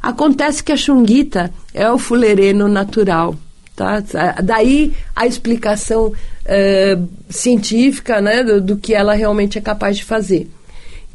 Acontece 0.01 0.63
que 0.63 0.71
a 0.71 0.77
chunguita 0.77 1.53
é 1.71 1.87
o 1.91 1.99
fulereno 1.99 2.67
natural. 2.67 3.35
Tá? 3.75 4.03
Daí 4.43 4.93
a 5.15 5.25
explicação 5.25 6.13
é, 6.45 6.97
científica 7.29 8.21
né, 8.21 8.43
do, 8.43 8.61
do, 8.61 8.77
que 8.77 8.93
ela 8.93 9.13
realmente 9.13 9.57
é 9.57 9.61
capaz 9.61 9.97
de 9.97 10.03
fazer. 10.03 10.49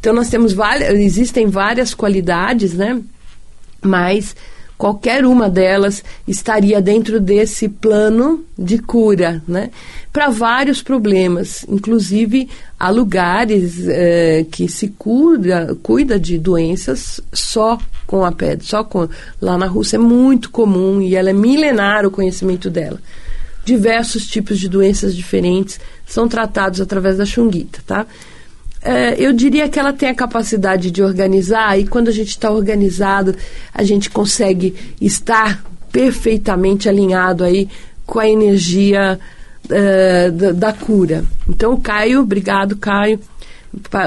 Então 0.01 0.15
nós 0.15 0.29
temos 0.29 0.53
várias, 0.53 0.99
existem 0.99 1.47
várias 1.47 1.95
qualidades, 1.95 2.75
né? 2.75 3.01
Mas 3.83 4.35
qualquer 4.77 5.25
uma 5.25 5.49
delas 5.49 6.03
estaria 6.27 6.81
dentro 6.81 7.21
desse 7.21 7.69
plano 7.69 8.45
de 8.59 8.79
cura, 8.79 9.43
né? 9.47 9.71
Para 10.13 10.29
vários 10.29 10.83
problemas, 10.83 11.65
inclusive 11.69 12.49
há 12.79 12.91
lugares 12.91 13.87
é, 13.89 14.47
que 14.51 14.69
se 14.69 14.89
cura, 14.89 15.77
cuida 15.83 16.19
de 16.19 16.39
doenças 16.39 17.21
só 17.33 17.79
com 18.07 18.25
a 18.25 18.33
pedra, 18.33 18.65
só 18.65 18.85
com 18.85 19.09
lá 19.41 19.59
na 19.59 19.67
Rússia 19.67 19.97
é 19.97 20.01
muito 20.01 20.51
comum 20.51 21.01
e 21.01 21.17
ela 21.17 21.31
é 21.31 21.33
milenar 21.33 22.07
o 22.07 22.11
conhecimento 22.11 22.71
dela 22.71 23.01
diversos 23.67 24.29
tipos 24.29 24.61
de 24.61 24.69
doenças 24.69 25.15
diferentes 25.15 25.81
são 26.07 26.29
tratados 26.29 26.81
através 26.81 27.19
da 27.19 27.27
chunguita, 27.27 27.81
tá? 27.85 28.07
É, 28.87 29.17
eu 29.19 29.33
diria 29.33 29.69
que 29.69 29.79
ela 29.79 29.93
tem 29.93 30.09
a 30.09 30.15
capacidade 30.15 30.91
de 30.91 31.03
organizar, 31.03 31.79
e 31.79 31.87
quando 31.87 32.09
a 32.09 32.13
gente 32.13 32.29
está 32.29 32.51
organizado, 32.51 33.35
a 33.75 33.83
gente 33.83 34.09
consegue 34.11 34.75
estar 35.01 35.65
perfeitamente 35.91 36.89
alinhado 36.89 37.43
aí 37.43 37.69
com 38.05 38.21
a 38.21 38.29
energia 38.29 39.19
uh, 39.65 40.33
da, 40.33 40.53
da, 40.53 40.73
cura. 40.73 41.25
Então, 41.49 41.73
o 41.73 41.81
Caio, 41.81 42.21
obrigado, 42.21 42.77
Caio. 42.77 43.19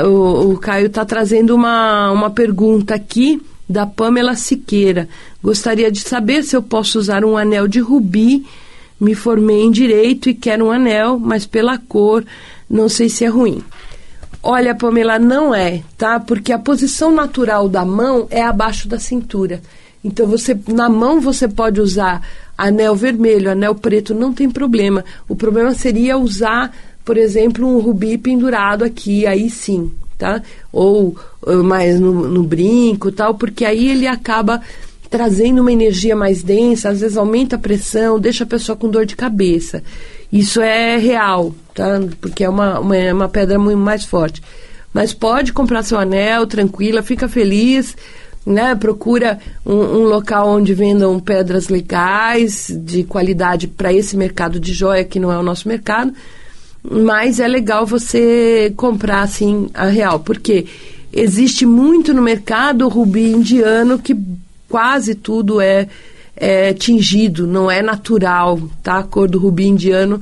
O, 0.05 0.53
o 0.53 0.57
Caio 0.57 0.87
está 0.87 1.03
trazendo 1.03 1.53
uma, 1.53 2.11
uma 2.11 2.29
pergunta 2.29 2.95
aqui 2.95 3.41
da 3.67 3.85
Pamela 3.85 4.35
Siqueira. 4.35 5.09
Gostaria 5.43 5.91
de 5.91 5.99
saber 5.99 6.43
se 6.43 6.55
eu 6.55 6.63
posso 6.63 6.97
usar 6.97 7.25
um 7.25 7.35
anel 7.37 7.67
de 7.67 7.79
rubi 7.79 8.45
me 8.99 9.15
formei 9.15 9.61
em 9.61 9.71
direito 9.71 10.29
e 10.29 10.33
quero 10.33 10.65
um 10.65 10.71
anel, 10.71 11.17
mas 11.17 11.45
pela 11.45 11.77
cor 11.77 12.25
não 12.69 12.89
sei 12.89 13.07
se 13.09 13.23
é 13.23 13.27
ruim. 13.27 13.63
Olha, 14.41 14.73
Pamela, 14.73 15.19
não 15.19 15.53
é, 15.53 15.83
tá? 15.97 16.19
Porque 16.19 16.53
a 16.53 16.59
posição 16.59 17.11
natural 17.11 17.67
da 17.67 17.83
mão 17.83 18.27
é 18.29 18.41
abaixo 18.41 18.87
da 18.87 18.97
cintura. 18.97 19.61
Então 20.03 20.25
você 20.25 20.57
na 20.67 20.89
mão 20.89 21.19
você 21.19 21.47
pode 21.47 21.81
usar 21.81 22.21
anel 22.57 22.95
vermelho, 22.95 23.51
anel 23.51 23.75
preto, 23.75 24.13
não 24.13 24.33
tem 24.33 24.49
problema. 24.49 25.03
O 25.27 25.35
problema 25.35 25.73
seria 25.73 26.17
usar, 26.17 26.73
por 27.03 27.17
exemplo, 27.17 27.67
um 27.67 27.79
rubi 27.79 28.17
pendurado 28.17 28.83
aqui, 28.83 29.27
aí 29.27 29.49
sim, 29.49 29.91
tá? 30.17 30.41
Ou, 30.71 31.17
ou 31.41 31.63
mais 31.63 31.99
no, 31.99 32.29
no 32.29 32.43
brinco, 32.43 33.11
tal, 33.11 33.35
porque 33.35 33.65
aí 33.65 33.89
ele 33.89 34.07
acaba 34.07 34.61
trazendo 35.09 35.61
uma 35.61 35.71
energia 35.71 36.15
mais 36.15 36.43
densa, 36.43 36.89
às 36.89 37.01
vezes 37.01 37.17
aumenta 37.17 37.55
a 37.55 37.59
pressão, 37.59 38.19
deixa 38.19 38.43
a 38.43 38.47
pessoa 38.47 38.75
com 38.75 38.89
dor 38.89 39.05
de 39.05 39.15
cabeça. 39.15 39.83
Isso 40.31 40.61
é 40.61 40.97
real, 40.97 41.53
tá? 41.79 41.97
Porque 42.19 42.43
é 42.43 42.49
uma, 42.49 42.77
uma, 42.77 42.97
é 42.97 43.13
uma 43.13 43.29
pedra 43.29 43.57
muito 43.57 43.79
mais 43.79 44.03
forte. 44.03 44.43
Mas 44.93 45.13
pode 45.13 45.53
comprar 45.53 45.81
seu 45.83 45.97
anel, 45.97 46.45
tranquila, 46.45 47.01
fica 47.01 47.29
feliz, 47.29 47.95
né? 48.45 48.75
Procura 48.75 49.39
um, 49.65 49.75
um 49.75 50.03
local 50.03 50.49
onde 50.49 50.73
vendam 50.73 51.17
pedras 51.21 51.69
legais, 51.69 52.67
de 52.69 53.05
qualidade 53.05 53.67
para 53.67 53.93
esse 53.93 54.17
mercado 54.17 54.59
de 54.59 54.73
joia, 54.73 55.05
que 55.05 55.19
não 55.19 55.31
é 55.31 55.37
o 55.37 55.43
nosso 55.43 55.69
mercado. 55.69 56.11
Mas 56.83 57.39
é 57.39 57.47
legal 57.47 57.85
você 57.85 58.73
comprar, 58.75 59.21
assim, 59.21 59.69
a 59.73 59.85
real. 59.85 60.19
Porque 60.19 60.65
existe 61.13 61.65
muito 61.65 62.13
no 62.13 62.21
mercado 62.21 62.89
rubi 62.89 63.31
indiano 63.31 63.99
que 63.99 64.17
quase 64.67 65.15
tudo 65.15 65.61
é, 65.61 65.87
é 66.35 66.73
tingido, 66.73 67.47
não 67.47 67.71
é 67.71 67.81
natural, 67.81 68.59
tá? 68.83 68.99
A 68.99 69.03
cor 69.03 69.29
do 69.29 69.39
rubi 69.39 69.67
indiano, 69.67 70.19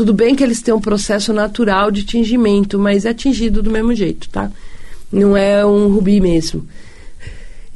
tudo 0.00 0.14
bem 0.14 0.34
que 0.34 0.42
eles 0.42 0.62
têm 0.62 0.72
um 0.72 0.80
processo 0.80 1.30
natural 1.30 1.90
de 1.90 2.04
tingimento, 2.04 2.78
mas 2.78 3.04
é 3.04 3.12
tingido 3.12 3.62
do 3.62 3.70
mesmo 3.70 3.94
jeito, 3.94 4.30
tá? 4.30 4.50
Não 5.12 5.36
é 5.36 5.62
um 5.62 5.88
rubi 5.88 6.22
mesmo. 6.22 6.66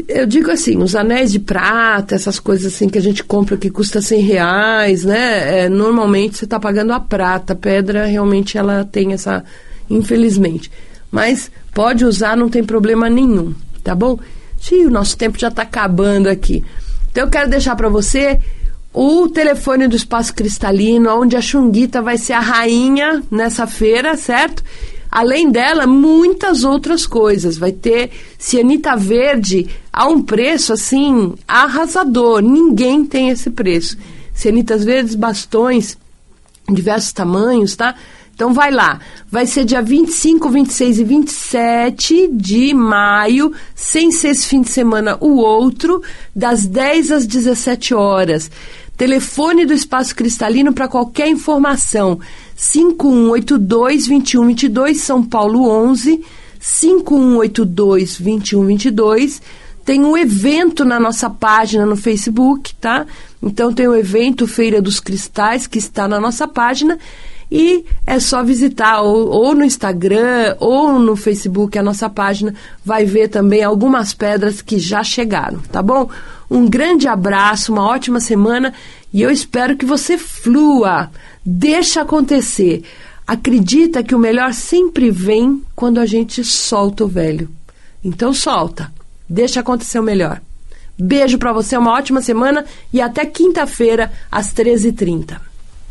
Eu 0.09 0.25
digo 0.25 0.51
assim, 0.51 0.83
os 0.83 0.97
anéis 0.97 1.33
de 1.33 1.39
prata, 1.39 2.15
essas 2.15 2.41
coisas 2.41 2.73
assim 2.73 2.89
que 2.89 2.97
a 2.97 3.03
gente 3.03 3.23
compra 3.23 3.59
que 3.59 3.69
custa 3.69 4.01
100 4.01 4.21
reais, 4.23 5.05
né? 5.05 5.65
É, 5.65 5.69
normalmente 5.69 6.39
você 6.39 6.47
está 6.47 6.59
pagando 6.59 6.95
a 6.95 7.01
prata. 7.01 7.53
A 7.53 7.57
pedra 7.57 8.07
realmente 8.07 8.57
ela 8.57 8.89
tem 8.91 9.13
essa, 9.13 9.45
infelizmente. 9.91 10.73
Mas 11.11 11.51
pode 11.75 12.07
usar, 12.07 12.39
não 12.39 12.49
tem 12.49 12.65
problema 12.65 13.11
nenhum, 13.11 13.53
tá 13.83 13.95
bom? 13.95 14.19
Sim, 14.59 14.87
o 14.87 14.91
nosso 14.91 15.15
tempo 15.19 15.39
já 15.39 15.49
está 15.49 15.61
acabando 15.61 16.29
aqui. 16.29 16.65
Então 17.13 17.25
eu 17.25 17.31
quero 17.31 17.51
deixar 17.51 17.77
para 17.77 17.91
você 17.91 18.41
o 18.95 19.29
telefone 19.29 19.89
do 19.89 19.97
Espaço 19.97 20.33
Cristalino, 20.33 21.11
onde 21.11 21.37
a 21.37 21.41
Chunguita 21.41 22.01
vai 22.01 22.17
ser 22.17 22.35
a 22.35 22.41
rainha 22.41 23.21
nessa 23.29 23.67
feira, 23.67 24.17
certo? 24.17 24.63
Além 25.11 25.51
dela, 25.51 25.85
muitas 25.85 26.63
outras 26.63 27.05
coisas. 27.05 27.59
Vai 27.59 27.73
ter 27.73 28.13
cianita 28.39 28.97
verde 28.97 29.69
a 29.93 30.07
um 30.07 30.23
preço 30.23 30.73
assim 30.73 31.35
arrasador. 31.47 32.41
Ninguém 32.41 33.05
tem 33.05 33.31
esse 33.31 33.51
preço. 33.51 33.99
Cianitas 34.33 34.85
verdes, 34.85 35.17
bastões, 35.17 35.99
diversos 36.69 37.13
tamanhos, 37.13 37.75
tá? 37.75 37.97
Então 38.35 38.53
vai 38.53 38.73
lá, 38.73 38.99
vai 39.31 39.47
ser 39.47 39.65
dia 39.65 39.81
25, 39.81 40.49
26 40.49 40.99
e 40.99 41.05
27 41.05 42.29
de 42.33 42.75
maio, 42.75 43.53
sem 43.77 44.11
ser 44.11 44.31
esse 44.31 44.49
fim 44.49 44.61
de 44.61 44.71
semana 44.71 45.17
o 45.21 45.37
outro, 45.37 46.03
das 46.35 46.67
10 46.67 47.13
às 47.13 47.27
17 47.27 47.95
horas. 47.95 48.51
Telefone 48.97 49.67
do 49.67 49.73
Espaço 49.73 50.15
Cristalino 50.15 50.73
para 50.73 50.87
qualquer 50.89 51.29
informação: 51.29 52.21
5182-2122, 52.57 54.95
São 54.95 55.25
Paulo 55.25 55.69
11, 55.69 56.23
5182-2122. 56.61 59.43
Tem 59.85 60.03
um 60.03 60.17
evento 60.17 60.83
na 60.85 60.99
nossa 60.99 61.29
página 61.29 61.85
no 61.85 61.97
Facebook, 61.97 62.75
tá? 62.77 63.07
Então 63.43 63.73
tem 63.73 63.87
o 63.87 63.95
evento 63.95 64.47
Feira 64.47 64.81
dos 64.81 64.99
Cristais, 64.99 65.67
que 65.67 65.79
está 65.79 66.09
na 66.09 66.19
nossa 66.19 66.49
página. 66.49 66.99
E 67.57 67.85
é 68.05 68.19
só 68.19 68.43
visitar 68.43 69.03
ou, 69.03 69.29
ou, 69.29 69.55
no 69.55 69.65
Instagram 69.65 70.57
ou 70.59 70.99
no 70.99 71.15
Facebook 71.15 71.79
a 71.79 71.85
nossa 71.85 72.11
página, 72.11 72.53
vai 72.85 73.05
ver 73.05 73.29
também 73.29 73.63
algumas 73.63 74.13
pedras 74.13 74.61
que 74.61 74.77
já 74.77 75.05
chegaram, 75.05 75.61
tá 75.71 75.81
bom? 75.81 76.11
Um 76.51 76.69
grande 76.69 77.07
abraço, 77.07 77.73
uma 77.73 77.87
ótima 77.87 78.19
semana 78.19 78.75
e 79.13 79.23
eu 79.23 79.31
espero 79.31 79.77
que 79.77 79.87
você 79.87 80.19
flua, 80.19 81.09
deixa 81.47 82.01
acontecer. 82.01 82.83
Acredita 83.25 84.03
que 84.03 84.17
o 84.17 84.19
melhor 84.19 84.53
sempre 84.53 85.09
vem 85.13 85.63
quando 85.77 86.01
a 86.01 86.07
gente 86.07 86.43
solta 86.43 87.05
o 87.05 87.09
velho. 87.09 87.49
Então 88.03 88.35
solta, 88.35 88.93
deixa 89.29 89.61
acontecer 89.61 90.01
o 90.01 90.03
melhor. 90.03 90.43
Beijo 90.99 91.39
para 91.39 91.53
você, 91.53 91.77
uma 91.77 91.93
ótima 91.93 92.21
semana 92.21 92.65
e 92.93 93.01
até 93.01 93.25
quinta-feira, 93.25 94.11
às 94.29 94.53
13h30. 94.53 95.54